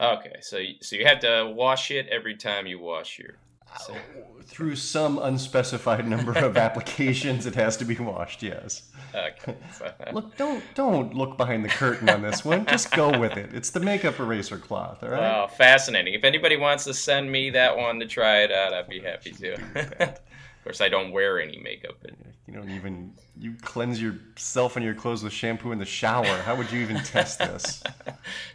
Okay, 0.00 0.36
so 0.40 0.62
so 0.80 0.96
you 0.96 1.06
have 1.06 1.20
to 1.20 1.52
wash 1.54 1.90
it 1.90 2.06
every 2.08 2.36
time 2.36 2.66
you 2.66 2.78
wash 2.78 3.18
your 3.18 3.38
so. 3.86 3.94
Through 4.46 4.76
some 4.76 5.18
unspecified 5.18 6.08
number 6.08 6.32
of 6.32 6.56
applications, 6.66 7.44
it 7.44 7.54
has 7.54 7.76
to 7.76 7.84
be 7.84 7.94
washed. 7.96 8.42
Yes. 8.42 8.90
Okay. 9.14 9.54
look, 10.12 10.36
don't 10.36 10.64
don't 10.74 11.14
look 11.14 11.36
behind 11.36 11.64
the 11.64 11.68
curtain 11.68 12.08
on 12.08 12.22
this 12.22 12.44
one. 12.44 12.64
Just 12.66 12.90
go 12.92 13.16
with 13.18 13.36
it. 13.36 13.52
It's 13.52 13.70
the 13.70 13.80
makeup 13.80 14.18
eraser 14.18 14.56
cloth. 14.56 15.02
All 15.02 15.10
right. 15.10 15.20
Wow, 15.20 15.46
fascinating. 15.48 16.14
If 16.14 16.24
anybody 16.24 16.56
wants 16.56 16.84
to 16.84 16.94
send 16.94 17.30
me 17.30 17.50
that 17.50 17.76
one 17.76 18.00
to 18.00 18.06
try 18.06 18.38
it 18.38 18.50
out, 18.50 18.72
I'd 18.72 18.88
be 18.88 19.00
happy 19.00 19.32
to. 19.32 19.52
of 20.00 20.64
course, 20.64 20.80
I 20.80 20.88
don't 20.88 21.12
wear 21.12 21.40
any 21.40 21.58
makeup. 21.58 21.96
But... 22.00 22.12
You 22.46 22.54
don't 22.54 22.70
even 22.70 23.12
you 23.38 23.54
cleanse 23.60 24.00
yourself 24.00 24.76
and 24.76 24.84
your 24.84 24.94
clothes 24.94 25.22
with 25.22 25.32
shampoo 25.32 25.72
in 25.72 25.78
the 25.78 25.84
shower. 25.84 26.24
How 26.38 26.56
would 26.56 26.72
you 26.72 26.80
even 26.80 26.96
test 27.04 27.38
this? 27.38 27.82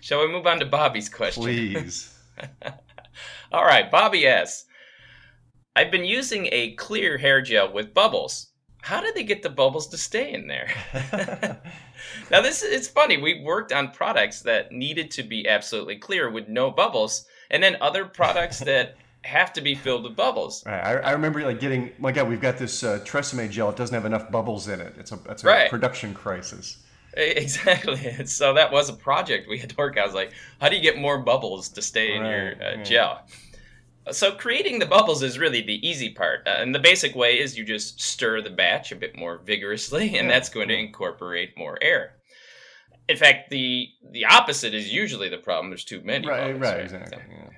Shall 0.02 0.22
we 0.22 0.28
move 0.32 0.48
on 0.48 0.60
to 0.60 0.66
Bobby's 0.66 1.08
question? 1.08 1.44
Please. 1.44 2.14
All 3.52 3.64
right, 3.64 3.90
Bobby 3.92 4.28
asks. 4.28 4.66
I've 5.76 5.92
been 5.92 6.06
using 6.06 6.50
a 6.52 6.74
clear 6.74 7.18
hair 7.18 7.42
gel 7.42 7.74
with 7.74 7.94
bubbles. 7.94 8.48
How 8.82 9.02
did 9.02 9.16
they 9.16 9.24
get 9.24 9.42
the 9.42 9.50
bubbles 9.50 9.88
to 9.88 9.98
stay 9.98 10.34
in 10.34 10.48
there? 10.48 10.70
now 12.32 12.42
this 12.42 12.64
it's 12.64 12.88
funny. 12.88 13.18
We 13.18 13.42
worked 13.42 13.72
on 13.72 13.92
products 13.92 14.42
that 14.42 14.72
needed 14.72 15.10
to 15.12 15.24
be 15.24 15.48
absolutely 15.48 15.98
clear 15.98 16.30
with 16.30 16.48
no 16.48 16.70
bubbles, 16.70 17.26
and 17.50 17.64
then 17.64 17.78
other 17.82 18.06
products 18.06 18.60
that 18.72 18.98
have 19.24 19.54
to 19.54 19.62
be 19.62 19.74
filled 19.74 20.04
with 20.04 20.16
bubbles. 20.16 20.64
Right. 20.66 20.80
I, 20.80 20.96
I 20.98 21.12
remember 21.12 21.42
like 21.42 21.60
getting 21.60 21.92
my 21.98 22.12
God, 22.12 22.28
we've 22.28 22.42
got 22.42 22.58
this 22.58 22.84
uh, 22.84 23.00
Tresemme 23.04 23.50
gel. 23.50 23.70
It 23.70 23.78
doesn't 23.78 23.96
have 23.96 24.06
enough 24.06 24.30
bubbles 24.30 24.68
in 24.68 24.80
it. 24.80 24.94
It's 25.00 25.12
a 25.12 25.20
it's 25.30 25.44
a 25.44 25.48
right. 25.48 25.70
production 25.70 26.14
crisis. 26.14 26.78
Exactly. 27.16 28.26
So 28.26 28.54
that 28.56 28.72
was 28.72 28.90
a 28.90 28.94
project 28.94 29.48
we 29.48 29.60
had 29.60 29.70
to 29.70 29.76
work. 29.76 29.98
I 29.98 30.06
was 30.06 30.16
like, 30.16 30.34
how 30.60 30.68
do 30.70 30.76
you 30.76 30.82
get 30.82 30.98
more 30.98 31.20
bubbles 31.20 31.70
to 31.70 31.82
stay 31.82 32.16
in 32.16 32.22
right. 32.24 32.32
your 32.32 32.52
uh, 32.52 32.76
yeah. 32.78 32.84
gel? 32.84 33.26
So 34.12 34.34
creating 34.34 34.80
the 34.80 34.86
bubbles 34.86 35.24
is 35.24 35.40
really 35.40 35.62
the 35.62 35.88
easy 35.88 36.10
part, 36.10 36.46
uh, 36.46 36.56
and 36.58 36.76
the 36.76 36.80
basic 36.80 37.16
way 37.16 37.40
is 37.40 37.58
you 37.58 37.64
just 37.64 38.02
stir 38.02 38.42
the 38.42 38.50
batch 38.50 38.92
a 38.92 38.96
bit 38.96 39.16
more 39.16 39.38
vigorously, 39.38 40.06
and 40.18 40.28
yeah. 40.28 40.34
that's 40.34 40.50
going 40.50 40.68
to 40.68 40.78
incorporate 40.78 41.58
more 41.58 41.78
air. 41.82 42.16
In 43.08 43.18
fact, 43.18 43.50
the 43.50 43.88
the 44.12 44.26
opposite 44.26 44.74
is 44.74 44.92
usually 44.92 45.30
the 45.30 45.38
problem. 45.38 45.70
There's 45.70 45.86
too 45.86 46.02
many. 46.04 46.28
Right, 46.28 46.48
bubbles, 46.48 46.62
right, 46.62 46.76
right, 46.76 46.84
exactly. 46.84 47.24
Yeah. 47.30 47.50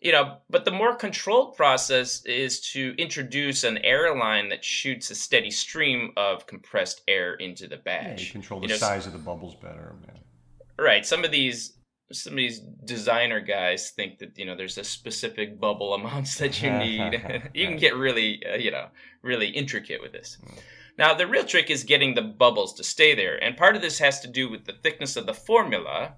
You 0.00 0.10
know, 0.10 0.38
but 0.50 0.64
the 0.64 0.72
more 0.72 0.96
controlled 0.96 1.56
process 1.56 2.24
is 2.26 2.60
to 2.72 2.92
introduce 2.98 3.62
an 3.62 3.78
air 3.78 4.16
line 4.16 4.48
that 4.48 4.64
shoots 4.64 5.10
a 5.10 5.14
steady 5.14 5.52
stream 5.52 6.12
of 6.16 6.44
compressed 6.48 7.02
air 7.06 7.34
into 7.34 7.68
the 7.68 7.76
batch. 7.76 8.20
Yeah, 8.20 8.26
you 8.26 8.32
control 8.32 8.60
the 8.60 8.66
you 8.66 8.72
know, 8.72 8.78
size 8.78 9.06
of 9.06 9.12
the 9.12 9.20
bubbles 9.20 9.54
better. 9.54 9.94
Man. 10.04 10.18
Right. 10.76 11.06
Some 11.06 11.24
of 11.24 11.30
these 11.30 11.74
some 12.12 12.34
of 12.34 12.36
these 12.36 12.60
designer 12.84 13.40
guys 13.40 13.90
think 13.90 14.18
that 14.18 14.38
you 14.38 14.44
know 14.44 14.56
there's 14.56 14.78
a 14.78 14.84
specific 14.84 15.58
bubble 15.58 15.94
amounts 15.94 16.38
that 16.38 16.62
you 16.62 16.70
need. 16.70 17.50
you 17.54 17.66
can 17.66 17.76
get 17.76 17.96
really 17.96 18.42
uh, 18.46 18.56
you 18.56 18.70
know 18.70 18.86
really 19.22 19.48
intricate 19.48 20.00
with 20.00 20.12
this. 20.12 20.38
Now 20.98 21.14
the 21.14 21.26
real 21.26 21.44
trick 21.44 21.70
is 21.70 21.84
getting 21.84 22.14
the 22.14 22.22
bubbles 22.22 22.74
to 22.74 22.84
stay 22.84 23.14
there, 23.14 23.42
and 23.42 23.56
part 23.56 23.76
of 23.76 23.82
this 23.82 23.98
has 23.98 24.20
to 24.20 24.28
do 24.28 24.48
with 24.50 24.64
the 24.64 24.74
thickness 24.82 25.16
of 25.16 25.26
the 25.26 25.34
formula. 25.34 26.14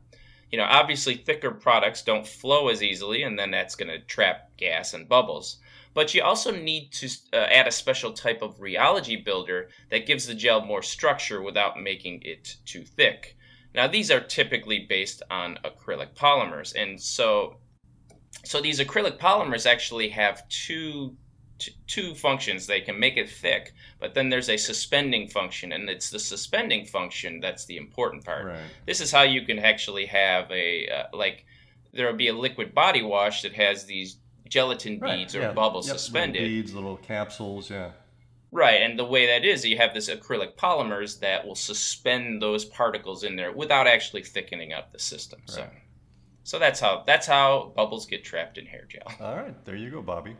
You 0.51 0.59
know, 0.59 0.67
obviously 0.69 1.17
thicker 1.17 1.51
products 1.51 2.03
don't 2.03 2.27
flow 2.27 2.69
as 2.69 2.83
easily, 2.83 3.23
and 3.23 3.39
then 3.39 3.51
that's 3.51 3.75
going 3.75 3.89
to 3.89 3.99
trap 3.99 4.57
gas 4.57 4.95
and 4.95 5.09
bubbles. 5.09 5.59
But 5.95 6.13
you 6.13 6.23
also 6.23 6.51
need 6.51 6.93
to 6.93 7.09
uh, 7.33 7.37
add 7.37 7.69
a 7.69 7.73
special 7.73 8.13
type 8.13 8.43
of 8.43 8.59
rheology 8.59 9.25
builder 9.25 9.69
that 9.91 10.07
gives 10.07 10.27
the 10.27 10.35
gel 10.35 10.65
more 10.65 10.83
structure 10.83 11.41
without 11.41 11.81
making 11.81 12.23
it 12.25 12.57
too 12.67 12.85
thick. 12.85 13.37
Now 13.75 13.89
these 13.89 14.11
are 14.11 14.21
typically 14.21 14.87
based 14.89 15.23
on 15.31 15.59
acrylic 15.65 16.15
polymers, 16.15 16.75
and 16.81 17.01
so 17.01 17.57
so 18.45 18.61
these 18.61 18.81
acrylic 18.81 19.19
polymers 19.19 19.67
actually 19.67 20.09
have 20.11 20.49
two 20.49 21.17
two 21.87 22.15
functions. 22.15 22.67
They 22.67 22.81
can 22.81 22.99
make 22.99 23.17
it 23.17 23.31
thick, 23.31 23.75
but 24.01 24.15
then 24.15 24.29
there's 24.29 24.49
a 24.49 24.57
suspending 24.57 25.29
function, 25.29 25.73
and 25.73 25.89
it's 25.89 26.11
the 26.11 26.19
suspending 26.19 26.85
function 26.87 27.41
that's 27.41 27.65
the 27.65 27.77
important 27.77 28.25
part. 28.25 28.47
Right. 28.47 28.61
This 28.87 29.01
is 29.01 29.11
how 29.13 29.23
you 29.23 29.43
can 29.43 29.59
actually 29.59 30.07
have 30.07 30.51
a 30.51 30.89
uh, 30.89 31.17
like 31.17 31.47
there 31.93 32.07
will 32.07 32.17
be 32.17 32.29
a 32.29 32.35
liquid 32.35 32.75
body 32.75 33.03
wash 33.03 33.43
that 33.43 33.55
has 33.55 33.85
these 33.85 34.17
gelatin 34.49 34.99
Right, 34.99 35.19
beads 35.19 35.35
or 35.35 35.41
yeah. 35.41 35.53
bubbles 35.53 35.89
Yep, 35.89 35.99
suspended. 35.99 36.43
Little 36.43 36.57
beads, 36.57 36.75
little 36.75 36.97
capsules, 36.97 37.71
yeah. 37.71 37.91
Right, 38.55 38.83
and 38.83 38.97
the 38.97 39.05
way 39.05 39.27
that 39.27 39.45
is, 39.45 39.65
you 39.65 39.77
have 39.79 39.95
this 39.95 40.09
acrylic 40.09 40.55
polymers 40.55 41.19
that 41.19 41.45
will 41.45 41.57
suspend 41.57 42.41
those 42.41 42.65
particles 42.65 43.25
in 43.25 43.35
there 43.35 43.51
without 43.51 43.89
actually 43.89 44.23
thickening 44.23 44.73
up 44.73 44.93
the 44.93 44.99
system. 45.01 45.41
So, 45.47 45.63
Right. 45.63 45.71
so 46.45 46.61
that's 46.61 46.79
how 46.79 47.03
that's 47.05 47.27
how 47.27 47.73
bubbles 47.75 48.07
get 48.07 48.23
trapped 48.23 48.57
in 48.57 48.67
hair 48.67 48.87
gel. 48.89 49.13
All 49.21 49.35
right, 49.35 49.65
there 49.65 49.75
you 49.75 49.91
go, 49.91 50.03
Bobby. 50.03 50.37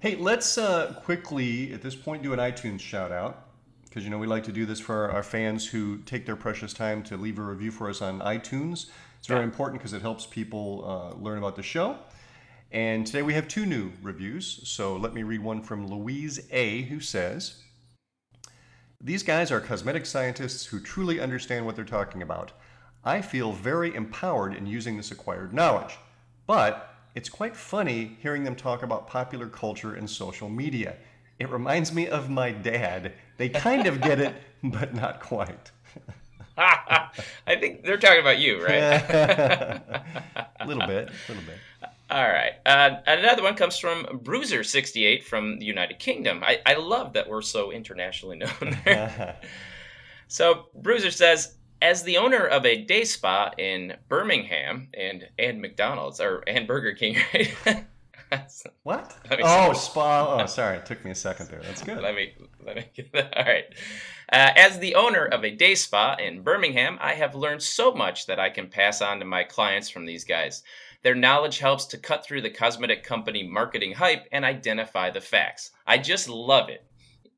Hey, 0.00 0.16
let's 0.16 0.58
uh, 0.58 0.94
quickly 1.04 1.72
at 1.72 1.80
this 1.80 1.94
point 1.94 2.24
do 2.24 2.32
an 2.32 2.40
iTunes 2.40 2.80
shout 2.80 3.12
out 3.12 3.46
because 3.84 4.02
you 4.02 4.10
know 4.10 4.18
we 4.18 4.26
like 4.26 4.42
to 4.44 4.52
do 4.52 4.66
this 4.66 4.80
for 4.80 5.12
our 5.12 5.22
fans 5.22 5.68
who 5.68 5.98
take 5.98 6.26
their 6.26 6.34
precious 6.34 6.72
time 6.72 7.04
to 7.04 7.16
leave 7.16 7.38
a 7.38 7.42
review 7.42 7.70
for 7.70 7.88
us 7.88 8.02
on 8.02 8.18
iTunes. 8.18 8.86
It's 9.18 9.28
very 9.28 9.44
important 9.44 9.80
because 9.80 9.92
it 9.92 10.02
helps 10.02 10.26
people 10.26 10.84
uh, 10.84 11.22
learn 11.22 11.38
about 11.38 11.54
the 11.54 11.62
show. 11.62 11.98
And 12.74 13.06
today 13.06 13.22
we 13.22 13.34
have 13.34 13.46
two 13.46 13.66
new 13.66 13.92
reviews. 14.02 14.60
So 14.64 14.96
let 14.96 15.14
me 15.14 15.22
read 15.22 15.40
one 15.40 15.62
from 15.62 15.86
Louise 15.86 16.40
A, 16.50 16.82
who 16.82 16.98
says, 16.98 17.62
These 19.00 19.22
guys 19.22 19.52
are 19.52 19.60
cosmetic 19.60 20.04
scientists 20.04 20.66
who 20.66 20.80
truly 20.80 21.20
understand 21.20 21.64
what 21.64 21.76
they're 21.76 21.84
talking 21.84 22.20
about. 22.20 22.50
I 23.04 23.22
feel 23.22 23.52
very 23.52 23.94
empowered 23.94 24.56
in 24.56 24.66
using 24.66 24.96
this 24.96 25.12
acquired 25.12 25.54
knowledge. 25.54 25.96
But 26.48 26.92
it's 27.14 27.28
quite 27.28 27.54
funny 27.54 28.18
hearing 28.20 28.42
them 28.42 28.56
talk 28.56 28.82
about 28.82 29.06
popular 29.06 29.46
culture 29.46 29.94
and 29.94 30.10
social 30.10 30.48
media. 30.48 30.96
It 31.38 31.50
reminds 31.50 31.92
me 31.92 32.08
of 32.08 32.28
my 32.28 32.50
dad. 32.50 33.12
They 33.36 33.50
kind 33.50 33.86
of 33.86 34.00
get 34.00 34.18
it, 34.18 34.34
but 34.64 34.96
not 34.96 35.20
quite. 35.20 35.70
I 36.58 37.56
think 37.60 37.84
they're 37.84 37.98
talking 37.98 38.20
about 38.20 38.40
you, 38.40 38.64
right? 38.64 38.80
A 40.60 40.66
little 40.66 40.86
bit, 40.86 41.10
a 41.10 41.32
little 41.32 41.44
bit. 41.44 41.90
All 42.10 42.28
right. 42.28 42.52
Uh, 42.66 42.96
another 43.06 43.42
one 43.42 43.54
comes 43.54 43.78
from 43.78 44.04
Bruiser68 44.04 45.22
from 45.22 45.58
the 45.58 45.64
United 45.64 45.98
Kingdom. 45.98 46.42
I, 46.44 46.60
I 46.66 46.74
love 46.74 47.14
that 47.14 47.28
we're 47.28 47.42
so 47.42 47.70
internationally 47.70 48.36
known 48.38 48.78
there. 48.84 49.36
so 50.28 50.66
Bruiser 50.74 51.10
says, 51.10 51.54
as 51.80 52.02
the 52.02 52.18
owner 52.18 52.46
of 52.46 52.64
a 52.66 52.82
day 52.84 53.04
spa 53.04 53.50
in 53.58 53.94
Birmingham 54.08 54.88
and 54.94 55.28
and 55.38 55.60
McDonald's 55.60 56.20
or 56.20 56.42
and 56.46 56.66
Burger 56.66 56.92
King, 56.92 57.18
right? 57.66 57.84
What? 58.82 59.16
Oh, 59.42 59.72
spa. 59.74 60.42
Oh, 60.42 60.46
sorry. 60.46 60.78
It 60.78 60.86
took 60.86 61.04
me 61.04 61.10
a 61.10 61.14
second 61.14 61.48
there. 61.50 61.60
That's 61.62 61.82
good. 61.82 62.00
Let 62.00 62.14
me 62.14 62.34
let 62.64 62.76
me 62.76 62.84
get 62.94 63.12
that. 63.12 63.36
All 63.36 63.44
right. 63.44 63.64
Uh, 64.32 64.50
as 64.56 64.78
the 64.78 64.94
owner 64.94 65.26
of 65.26 65.44
a 65.44 65.50
day 65.50 65.74
spa 65.74 66.16
in 66.18 66.42
Birmingham, 66.42 66.98
I 67.00 67.14
have 67.14 67.34
learned 67.34 67.62
so 67.62 67.92
much 67.92 68.26
that 68.26 68.40
I 68.40 68.50
can 68.50 68.68
pass 68.68 69.02
on 69.02 69.18
to 69.20 69.24
my 69.24 69.44
clients 69.44 69.90
from 69.90 70.06
these 70.06 70.24
guys. 70.24 70.62
Their 71.04 71.14
knowledge 71.14 71.58
helps 71.58 71.84
to 71.86 71.98
cut 71.98 72.24
through 72.24 72.40
the 72.40 72.50
cosmetic 72.50 73.04
company 73.04 73.42
marketing 73.42 73.92
hype 73.92 74.26
and 74.32 74.42
identify 74.42 75.10
the 75.10 75.20
facts. 75.20 75.70
I 75.86 75.98
just 75.98 76.30
love 76.30 76.70
it, 76.70 76.82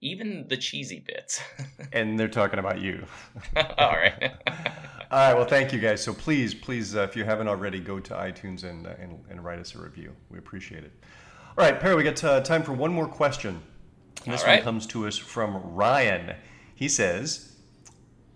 even 0.01 0.47
the 0.49 0.57
cheesy 0.57 1.01
bits. 1.01 1.43
And 1.93 2.19
they're 2.19 2.29
talking 2.29 2.59
about 2.59 2.81
you. 2.81 3.05
All 3.57 3.97
right. 3.97 4.33
All 4.47 5.19
right. 5.19 5.35
Well, 5.35 5.47
thank 5.47 5.73
you 5.73 5.81
guys. 5.81 6.03
So 6.03 6.13
please, 6.13 6.53
please, 6.53 6.95
uh, 6.95 7.03
if 7.03 7.17
you 7.17 7.25
haven't 7.25 7.49
already, 7.49 7.81
go 7.81 8.01
to 8.01 8.15
iTunes 8.15 8.65
and, 8.65 8.87
uh, 8.87 8.95
and, 9.01 9.25
and 9.31 9.45
write 9.45 9.59
us 9.59 9.75
a 9.75 9.79
review. 9.79 10.13
We 10.29 10.39
appreciate 10.39 10.85
it. 10.85 10.93
All 11.57 11.65
right, 11.65 11.79
Perry, 11.81 11.95
we 11.95 12.03
got 12.03 12.23
uh, 12.23 12.41
time 12.41 12.63
for 12.63 12.73
one 12.73 12.93
more 12.93 13.07
question. 13.07 13.63
This 14.27 14.43
All 14.43 14.49
one 14.49 14.63
comes 14.63 14.87
to 14.89 15.07
us 15.07 15.17
from 15.17 15.57
Ryan. 15.75 16.35
He 16.75 16.89
says, 16.89 17.57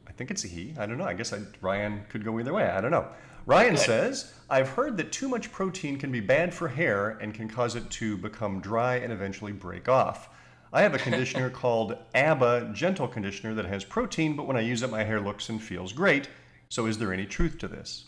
I 0.08 0.12
think 0.12 0.30
it's 0.30 0.44
a 0.44 0.48
he. 0.48 0.74
I 0.78 0.86
don't 0.86 0.96
know. 0.96 1.04
I 1.04 1.14
guess 1.14 1.32
I, 1.32 1.40
Ryan 1.60 2.02
could 2.08 2.24
go 2.24 2.38
either 2.40 2.52
way. 2.52 2.64
I 2.64 2.80
don't 2.80 2.92
know. 2.92 3.06
Ryan 3.46 3.76
says, 3.76 4.32
I've 4.50 4.70
heard 4.70 4.96
that 4.96 5.12
too 5.12 5.28
much 5.28 5.52
protein 5.52 5.96
can 5.96 6.10
be 6.10 6.18
bad 6.18 6.52
for 6.52 6.66
hair 6.66 7.10
and 7.20 7.32
can 7.32 7.48
cause 7.48 7.76
it 7.76 7.88
to 7.90 8.16
become 8.16 8.60
dry 8.60 8.96
and 8.96 9.12
eventually 9.12 9.52
break 9.52 9.88
off. 9.88 10.28
I 10.72 10.82
have 10.82 10.92
a 10.92 10.98
conditioner 10.98 11.50
called 11.62 11.96
ABBA 12.16 12.72
Gentle 12.74 13.06
Conditioner 13.06 13.54
that 13.54 13.66
has 13.66 13.84
protein, 13.84 14.34
but 14.34 14.48
when 14.48 14.56
I 14.56 14.60
use 14.60 14.82
it, 14.82 14.90
my 14.90 15.04
hair 15.04 15.20
looks 15.20 15.48
and 15.48 15.62
feels 15.62 15.92
great. 15.92 16.28
So, 16.68 16.86
is 16.86 16.98
there 16.98 17.12
any 17.12 17.26
truth 17.26 17.58
to 17.58 17.68
this? 17.68 18.06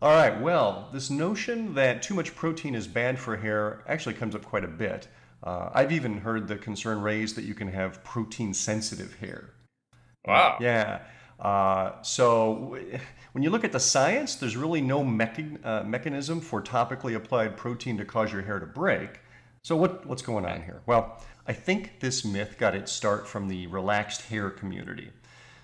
All 0.00 0.10
right, 0.10 0.40
well, 0.40 0.88
this 0.92 1.10
notion 1.10 1.74
that 1.74 2.02
too 2.02 2.14
much 2.14 2.34
protein 2.34 2.74
is 2.74 2.86
bad 2.86 3.18
for 3.18 3.36
hair 3.36 3.82
actually 3.86 4.14
comes 4.14 4.34
up 4.34 4.44
quite 4.44 4.64
a 4.64 4.68
bit. 4.68 5.08
Uh, 5.42 5.70
I've 5.72 5.92
even 5.92 6.18
heard 6.18 6.48
the 6.48 6.56
concern 6.56 7.00
raised 7.00 7.36
that 7.36 7.44
you 7.44 7.54
can 7.54 7.68
have 7.68 8.02
protein 8.04 8.54
sensitive 8.54 9.14
hair. 9.16 9.50
Wow. 10.26 10.58
Yeah. 10.60 11.00
Uh, 11.38 12.00
so 12.02 12.78
when 13.36 13.42
you 13.42 13.50
look 13.50 13.64
at 13.64 13.72
the 13.72 13.78
science, 13.78 14.36
there's 14.36 14.56
really 14.56 14.80
no 14.80 15.04
mechan- 15.04 15.58
uh, 15.62 15.84
mechanism 15.84 16.40
for 16.40 16.62
topically 16.62 17.14
applied 17.16 17.54
protein 17.54 17.98
to 17.98 18.04
cause 18.06 18.32
your 18.32 18.40
hair 18.40 18.58
to 18.58 18.64
break. 18.64 19.20
So 19.60 19.76
what, 19.76 20.06
what's 20.06 20.22
going 20.22 20.46
on 20.46 20.62
here? 20.62 20.80
Well, 20.86 21.22
I 21.46 21.52
think 21.52 22.00
this 22.00 22.24
myth 22.24 22.56
got 22.56 22.74
its 22.74 22.90
start 22.90 23.28
from 23.28 23.46
the 23.46 23.66
relaxed 23.66 24.22
hair 24.22 24.48
community. 24.48 25.10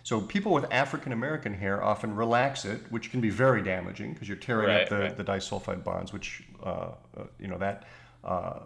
So 0.03 0.21
people 0.21 0.53
with 0.53 0.71
African 0.71 1.13
American 1.15 1.55
hair 1.55 1.83
often 1.83 2.15
relax 2.15 2.67
it, 2.67 2.79
which 2.91 3.11
can 3.11 3.23
be 3.23 3.31
very 3.31 3.63
damaging 3.63 4.13
because 4.13 4.29
you're 4.29 4.37
tearing 4.37 4.69
Right, 4.69 4.83
up 4.83 4.89
the, 4.91 4.99
right. 4.99 5.17
the 5.17 5.25
disulfide 5.25 5.83
bonds, 5.83 6.13
which 6.13 6.43
uh, 6.63 6.67
uh, 6.69 7.25
you 7.41 7.49
know 7.49 7.57
that 7.57 7.87
uh, 8.23 8.59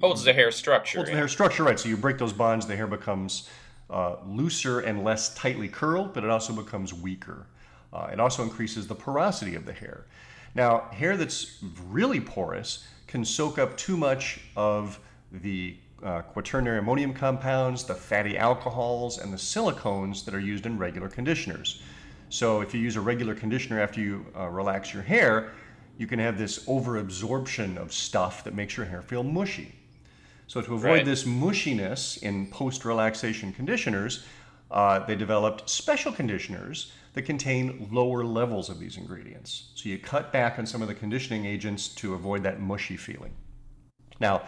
Holds 0.00 0.24
the 0.24 0.32
hair 0.32 0.50
structure. 0.52 0.96
holds 0.96 1.10
the 1.10 1.16
hair 1.18 1.28
structure 1.28 1.64
right. 1.64 1.78
So 1.78 1.90
you 1.90 1.98
break 1.98 2.16
those 2.16 2.32
bonds, 2.32 2.66
the 2.66 2.76
hair 2.76 2.86
becomes 2.86 3.50
uh, 3.90 4.16
looser 4.26 4.80
and 4.80 5.04
less 5.04 5.34
tightly 5.34 5.68
curled, 5.68 6.14
but 6.14 6.24
it 6.24 6.30
also 6.30 6.54
becomes 6.54 6.94
weaker. 6.94 7.46
Uh, 7.92 8.08
it 8.12 8.20
also 8.20 8.42
increases 8.42 8.86
the 8.86 8.94
porosity 8.94 9.54
of 9.54 9.64
the 9.64 9.72
hair. 9.72 10.06
Now, 10.54 10.88
hair 10.92 11.16
that's 11.16 11.58
really 11.88 12.20
porous 12.20 12.86
can 13.06 13.24
soak 13.24 13.58
up 13.58 13.76
too 13.76 13.96
much 13.96 14.40
of 14.56 14.98
the 15.32 15.76
uh, 16.02 16.22
quaternary 16.22 16.78
ammonium 16.78 17.12
compounds, 17.12 17.84
the 17.84 17.94
fatty 17.94 18.36
alcohols, 18.36 19.18
and 19.18 19.32
the 19.32 19.36
silicones 19.38 20.24
that 20.24 20.34
are 20.34 20.40
used 20.40 20.66
in 20.66 20.78
regular 20.78 21.08
conditioners. 21.08 21.82
So, 22.28 22.60
if 22.60 22.74
you 22.74 22.80
use 22.80 22.96
a 22.96 23.00
regular 23.00 23.34
conditioner 23.34 23.80
after 23.80 24.00
you 24.00 24.26
uh, 24.36 24.48
relax 24.48 24.92
your 24.92 25.02
hair, 25.02 25.52
you 25.96 26.06
can 26.06 26.18
have 26.18 26.38
this 26.38 26.64
overabsorption 26.66 27.76
of 27.76 27.92
stuff 27.92 28.44
that 28.44 28.54
makes 28.54 28.76
your 28.76 28.86
hair 28.86 29.02
feel 29.02 29.24
mushy. 29.24 29.74
So 30.46 30.62
to 30.62 30.74
avoid 30.74 30.90
Right. 30.90 31.04
this 31.04 31.24
mushiness 31.24 32.22
in 32.22 32.46
post-relaxation 32.46 33.52
conditioners, 33.52 34.24
uh, 34.70 35.00
they 35.00 35.14
developed 35.14 35.68
special 35.68 36.10
conditioners 36.12 36.92
that 37.14 37.22
contain 37.22 37.88
lower 37.90 38.24
levels 38.24 38.68
of 38.68 38.78
these 38.78 38.96
ingredients. 38.96 39.70
So 39.74 39.88
you 39.88 39.98
cut 39.98 40.32
back 40.32 40.58
on 40.58 40.66
some 40.66 40.82
of 40.82 40.88
the 40.88 40.94
conditioning 40.94 41.44
agents 41.46 41.88
to 41.96 42.14
avoid 42.14 42.42
that 42.42 42.60
mushy 42.60 42.96
feeling. 42.96 43.34
Now, 44.20 44.42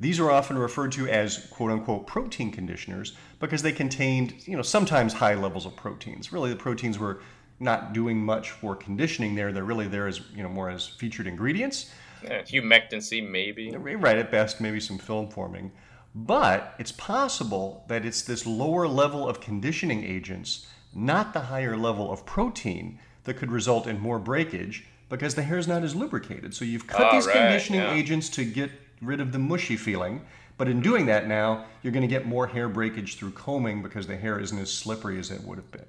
these 0.00 0.18
are 0.18 0.30
often 0.30 0.58
referred 0.58 0.92
to 0.92 1.08
as 1.08 1.46
quote 1.50 1.70
unquote 1.70 2.06
protein 2.06 2.50
conditioners 2.50 3.14
because 3.38 3.62
they 3.62 3.72
contained, 3.72 4.34
you 4.46 4.56
know, 4.56 4.62
sometimes 4.62 5.12
high 5.12 5.34
levels 5.34 5.66
of 5.66 5.76
proteins. 5.76 6.32
Really, 6.32 6.50
the 6.50 6.56
proteins 6.56 6.98
were 6.98 7.20
not 7.60 7.92
doing 7.92 8.18
much 8.18 8.50
for 8.50 8.74
conditioning 8.74 9.34
there. 9.34 9.52
They're 9.52 9.64
really 9.64 9.86
there 9.86 10.08
as, 10.08 10.20
you 10.34 10.42
know, 10.42 10.48
more 10.48 10.70
as 10.70 10.86
featured 10.86 11.26
ingredients. 11.26 11.90
Yeah, 12.24 12.42
humectancy, 12.42 13.28
maybe. 13.28 13.70
Right, 13.76 14.18
at 14.18 14.30
best, 14.30 14.60
maybe 14.60 14.80
some 14.80 14.98
film 14.98 15.28
forming. 15.28 15.72
But 16.14 16.74
it's 16.78 16.92
possible 16.92 17.84
that 17.88 18.04
it's 18.04 18.22
this 18.22 18.46
lower 18.46 18.86
level 18.86 19.28
of 19.28 19.40
conditioning 19.40 20.04
agents, 20.04 20.66
not 20.94 21.32
the 21.32 21.40
higher 21.40 21.76
level 21.76 22.12
of 22.12 22.26
protein, 22.26 22.98
that 23.24 23.34
could 23.34 23.50
result 23.50 23.86
in 23.86 24.00
more 24.00 24.18
breakage 24.18 24.84
because 25.08 25.34
the 25.34 25.42
hair 25.42 25.58
is 25.58 25.68
not 25.68 25.82
as 25.82 25.94
lubricated. 25.94 26.54
So 26.54 26.64
you've 26.64 26.86
cut 26.86 27.08
Oh, 27.08 27.12
these 27.16 27.26
right, 27.26 27.36
conditioning 27.36 27.82
yeah. 27.82 27.94
agents 27.94 28.28
to 28.30 28.44
get 28.44 28.70
rid 29.00 29.20
of 29.20 29.32
the 29.32 29.38
mushy 29.38 29.76
feeling. 29.76 30.22
But 30.58 30.68
in 30.68 30.80
doing 30.80 31.06
that 31.06 31.26
now, 31.26 31.64
you're 31.82 31.92
going 31.92 32.02
to 32.02 32.08
get 32.08 32.26
more 32.26 32.46
hair 32.46 32.68
breakage 32.68 33.16
through 33.16 33.32
combing 33.32 33.82
because 33.82 34.06
the 34.06 34.16
hair 34.16 34.38
isn't 34.38 34.58
as 34.58 34.72
slippery 34.72 35.18
as 35.18 35.30
it 35.30 35.42
would 35.42 35.58
have 35.58 35.70
been. 35.70 35.86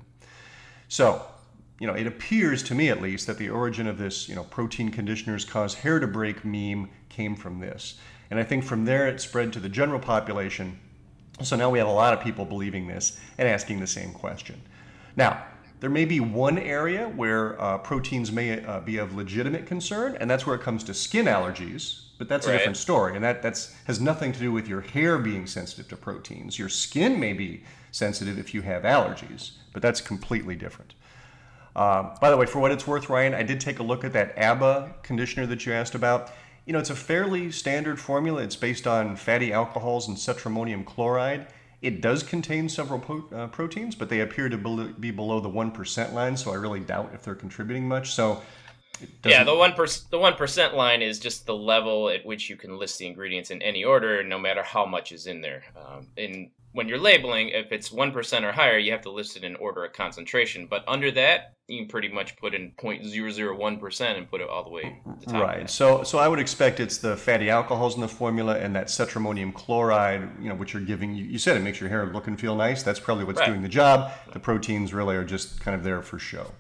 So, 0.88 1.26
you 1.80 1.88
know, 1.88 1.94
it 1.94 2.08
appears 2.08 2.64
to 2.64 2.76
me 2.76 2.90
at 2.90 3.02
least 3.02 3.28
that 3.28 3.38
the 3.38 3.50
origin 3.50 3.88
of 3.88 3.98
this, 3.98 4.30
you 4.30 4.36
know, 4.36 4.44
protein 4.44 4.90
conditioners 4.90 5.46
cause 5.46 5.74
hair 5.74 6.00
to 6.00 6.08
break 6.08 6.44
meme 6.46 6.90
came 7.10 7.36
from 7.36 7.60
this. 7.60 7.96
And 8.32 8.40
I 8.40 8.44
think 8.44 8.64
from 8.64 8.86
there 8.86 9.08
it 9.08 9.22
spread 9.22 9.54
to 9.54 9.60
the 9.60 9.70
general 9.70 10.00
population. 10.00 10.80
So 11.42 11.56
now 11.56 11.70
we 11.70 11.80
have 11.80 11.88
a 11.88 11.92
lot 11.92 12.14
of 12.14 12.22
people 12.22 12.46
believing 12.46 12.88
this 12.88 13.20
and 13.38 13.48
asking 13.48 13.80
the 13.80 13.88
same 13.88 14.12
question. 14.14 14.62
Now, 15.16 15.46
there 15.80 15.90
may 15.90 16.06
be 16.06 16.20
one 16.20 16.58
area 16.58 17.10
where 17.10 17.62
uh, 17.62 17.78
proteins 17.80 18.32
may 18.32 18.64
uh, 18.64 18.80
be 18.80 18.98
of 18.98 19.16
legitimate 19.16 19.66
concern, 19.66 20.16
and 20.20 20.30
that's 20.30 20.46
where 20.48 20.56
it 20.56 20.62
comes 20.62 20.84
to 20.86 20.94
skin 20.94 21.26
allergies. 21.26 22.00
But 22.18 22.30
that's 22.30 22.48
Right. 22.48 22.54
a 22.54 22.58
different 22.58 22.78
story, 22.78 23.16
and 23.16 23.24
that 23.24 23.42
that's 23.42 23.76
has 23.86 24.00
nothing 24.00 24.32
to 24.34 24.40
do 24.40 24.52
with 24.52 24.68
your 24.68 24.82
hair 24.82 25.18
being 25.18 25.46
sensitive 25.48 25.90
to 25.90 25.98
proteins. 25.98 26.58
Your 26.58 26.70
skin 26.70 27.20
may 27.20 27.34
be 27.34 27.64
sensitive 27.92 28.38
if 28.38 28.54
you 28.54 28.62
have 28.62 28.84
allergies, 28.84 29.52
but 29.74 29.82
that's 29.82 30.00
completely 30.00 30.56
different. 30.56 30.94
Uh, 31.76 32.16
by 32.22 32.30
the 32.30 32.38
way, 32.38 32.46
for 32.46 32.60
what 32.60 32.72
it's 32.72 32.86
worth, 32.88 33.10
Ryan, 33.10 33.34
I 33.34 33.44
did 33.44 33.60
take 33.60 33.80
a 33.80 33.84
look 33.84 34.04
at 34.06 34.14
that 34.14 34.38
ABBA 34.38 34.94
conditioner 35.02 35.48
that 35.48 35.66
you 35.66 35.74
asked 35.74 35.96
about. 35.96 36.32
You 36.66 36.72
know, 36.74 36.80
it's 36.80 36.92
a 36.92 36.96
fairly 36.96 37.52
standard 37.52 38.00
formula. 38.00 38.44
It's 38.44 38.56
based 38.56 38.88
on 38.88 39.16
fatty 39.16 39.52
alcohols 39.52 40.08
and 40.08 40.16
cetrimonium 40.16 40.86
chloride. 40.86 41.48
It 41.84 42.02
does 42.02 42.24
contain 42.24 42.70
several 42.70 43.00
po- 43.00 43.26
uh, 43.36 43.48
proteins, 43.48 43.94
but 43.94 44.10
they 44.10 44.22
appear 44.22 44.48
to 44.50 44.58
bel- 44.58 44.94
be 45.00 45.12
below 45.12 45.40
the 45.40 45.50
1% 45.50 46.14
line, 46.14 46.38
so 46.38 46.52
I 46.52 46.56
really 46.56 46.80
doubt 46.80 47.12
if 47.14 47.24
they're 47.24 47.36
contributing 47.36 47.88
much. 47.88 48.14
So, 48.14 48.42
Yeah, 49.26 49.44
the 49.44 49.54
one 49.54 49.74
percent 49.74 50.10
the 50.12 50.18
one 50.18 50.36
percent 50.36 50.76
line 50.76 51.02
is 51.02 51.20
just 51.20 51.46
the 51.46 51.56
level 51.56 52.10
at 52.10 52.26
which 52.26 52.50
you 52.50 52.56
can 52.56 52.78
list 52.78 53.00
the 53.00 53.08
ingredients 53.08 53.52
in 53.52 53.62
any 53.62 53.84
order, 53.84 54.24
no 54.24 54.40
matter 54.40 54.64
how 54.64 54.86
much 54.86 55.12
is 55.12 55.28
in 55.28 55.42
there. 55.42 55.64
Um, 55.76 56.08
and 56.18 56.52
when 56.74 56.88
you're 56.88 56.98
labeling, 57.00 57.50
if 57.50 57.72
it's 57.72 57.92
one 57.92 58.12
percent 58.12 58.44
or 58.46 58.52
higher, 58.52 58.78
you 58.78 58.92
have 58.92 59.02
to 59.02 59.12
list 59.12 59.38
it 59.38 59.44
in 59.44 59.56
order 59.56 59.86
of 59.86 59.94
concentration. 59.94 60.68
But 60.70 60.84
under 60.88 61.10
that, 61.12 61.54
you 61.68 61.80
can 61.80 61.88
pretty 61.88 62.10
much 62.10 62.36
put 62.36 62.54
in 62.54 62.72
0.001 62.78 63.80
percent 63.80 64.18
and 64.18 64.30
put 64.30 64.42
it 64.42 64.50
all 64.50 64.64
the 64.64 64.70
way 64.70 64.82
to 64.82 65.20
the 65.20 65.26
top. 65.28 65.36
of 65.36 65.42
Right. 65.42 65.70
So, 65.70 66.04
so 66.04 66.18
I 66.18 66.28
would 66.28 66.40
expect 66.40 66.80
it's 66.80 66.98
the 66.98 67.16
fatty 67.16 67.50
alcohols 67.50 67.96
in 67.96 68.02
the 68.02 68.08
formula 68.08 68.58
and 68.58 68.76
that 68.76 68.88
cetrimonium 68.88 69.54
chloride, 69.54 70.30
you 70.42 70.50
know, 70.50 70.56
which 70.56 70.74
you're 70.74 70.84
giving 70.84 71.16
you. 71.16 71.24
You 71.24 71.38
said 71.38 71.56
it 71.56 71.62
makes 71.62 71.80
your 71.80 71.90
hair 71.90 72.06
look 72.08 72.28
and 72.28 72.40
feel 72.40 72.56
nice. 72.56 72.84
That's 72.84 73.00
probably 73.00 73.24
what's 73.24 73.40
Right. 73.40 73.48
doing 73.50 73.62
the 73.62 73.70
job. 73.70 74.12
The 74.34 74.40
proteins 74.40 74.94
really 74.94 75.16
are 75.16 75.24
just 75.24 75.62
kind 75.62 75.76
of 75.76 75.84
there 75.84 76.02
for 76.02 76.20
show. 76.20 76.52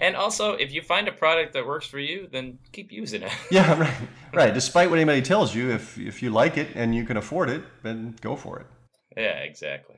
And 0.00 0.14
also, 0.14 0.52
if 0.52 0.72
you 0.72 0.80
find 0.80 1.08
a 1.08 1.12
product 1.12 1.54
that 1.54 1.66
works 1.66 1.86
for 1.86 1.98
you, 1.98 2.28
then 2.30 2.58
keep 2.72 2.92
using 2.92 3.22
it. 3.22 3.32
Yeah, 3.50 3.78
right. 3.80 3.94
Right. 4.32 4.54
Despite 4.54 4.90
what 4.90 4.98
anybody 4.98 5.22
tells 5.22 5.54
you, 5.54 5.70
if 5.70 5.98
if 5.98 6.22
you 6.22 6.30
like 6.30 6.56
it 6.58 6.68
and 6.76 6.94
you 6.94 7.04
can 7.04 7.16
afford 7.16 7.48
it, 7.50 7.62
then 7.82 8.14
go 8.20 8.36
for 8.36 8.60
it. 8.60 8.66
Yeah, 9.18 9.38
exactly. 9.40 9.96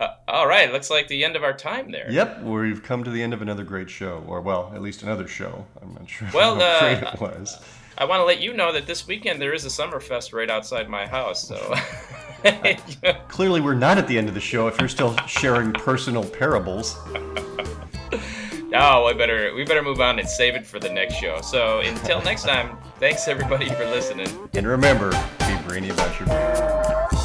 Uh, 0.00 0.14
all 0.28 0.46
right, 0.46 0.72
looks 0.72 0.88
like 0.88 1.08
the 1.08 1.24
end 1.24 1.36
of 1.36 1.44
our 1.44 1.52
time 1.52 1.90
there. 1.90 2.10
Yep, 2.10 2.42
we've 2.42 2.82
come 2.82 3.04
to 3.04 3.10
the 3.10 3.22
end 3.22 3.34
of 3.34 3.42
another 3.42 3.64
great 3.64 3.90
show, 3.90 4.24
or 4.26 4.40
well, 4.40 4.72
at 4.74 4.80
least 4.80 5.02
another 5.02 5.28
show. 5.28 5.66
I'm 5.82 5.92
not 5.92 6.08
sure 6.08 6.28
Well, 6.32 6.54
how 6.56 6.62
uh, 6.62 6.80
great 7.00 7.12
it 7.14 7.20
was. 7.20 7.58
I 7.98 8.04
want 8.04 8.20
to 8.20 8.24
let 8.24 8.40
you 8.40 8.54
know 8.54 8.72
that 8.72 8.86
this 8.86 9.06
weekend 9.06 9.42
there 9.42 9.52
is 9.52 9.66
a 9.66 9.68
Summerfest 9.68 10.32
right 10.32 10.48
outside 10.48 10.88
my 10.88 11.06
house. 11.06 11.46
So, 11.46 11.74
Clearly, 13.28 13.60
we're 13.60 13.74
not 13.74 13.98
at 13.98 14.08
the 14.08 14.16
end 14.16 14.28
of 14.28 14.34
the 14.34 14.40
show 14.40 14.68
if 14.68 14.78
you're 14.80 14.88
still 14.88 15.14
sharing 15.26 15.72
personal 15.72 16.24
parables. 16.24 16.96
no, 18.70 19.04
we 19.06 19.12
better 19.12 19.54
we 19.54 19.64
better 19.64 19.82
move 19.82 20.00
on 20.00 20.18
and 20.18 20.26
save 20.26 20.54
it 20.54 20.66
for 20.66 20.78
the 20.78 20.90
next 20.90 21.16
show. 21.16 21.42
So 21.42 21.80
until 21.80 22.22
next 22.22 22.44
time, 22.44 22.78
thanks 22.98 23.28
everybody 23.28 23.68
for 23.68 23.84
listening. 23.84 24.28
And 24.54 24.66
remember, 24.66 25.10
be 25.40 25.56
brainy 25.66 25.90
about 25.90 26.18
your 26.18 26.28
brain. 26.28 27.19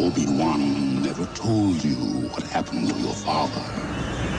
Obi-Wan 0.00 1.02
never 1.02 1.26
told 1.26 1.82
you 1.84 1.96
what 2.30 2.42
happened 2.44 2.88
to 2.88 2.96
your 3.00 3.14
father. 3.14 3.62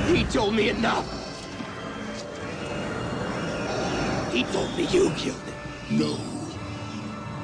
He 0.08 0.26
told 0.26 0.56
me 0.56 0.70
enough. 0.70 1.08
He 4.30 4.44
told 4.46 4.76
me 4.76 4.84
you 4.84 5.12
killed 5.14 5.44
him. 5.48 5.98
No. 6.00 6.18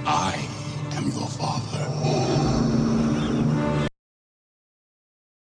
I 0.05 0.49
am 0.97 1.07
your 1.07 1.29
father. 1.29 1.89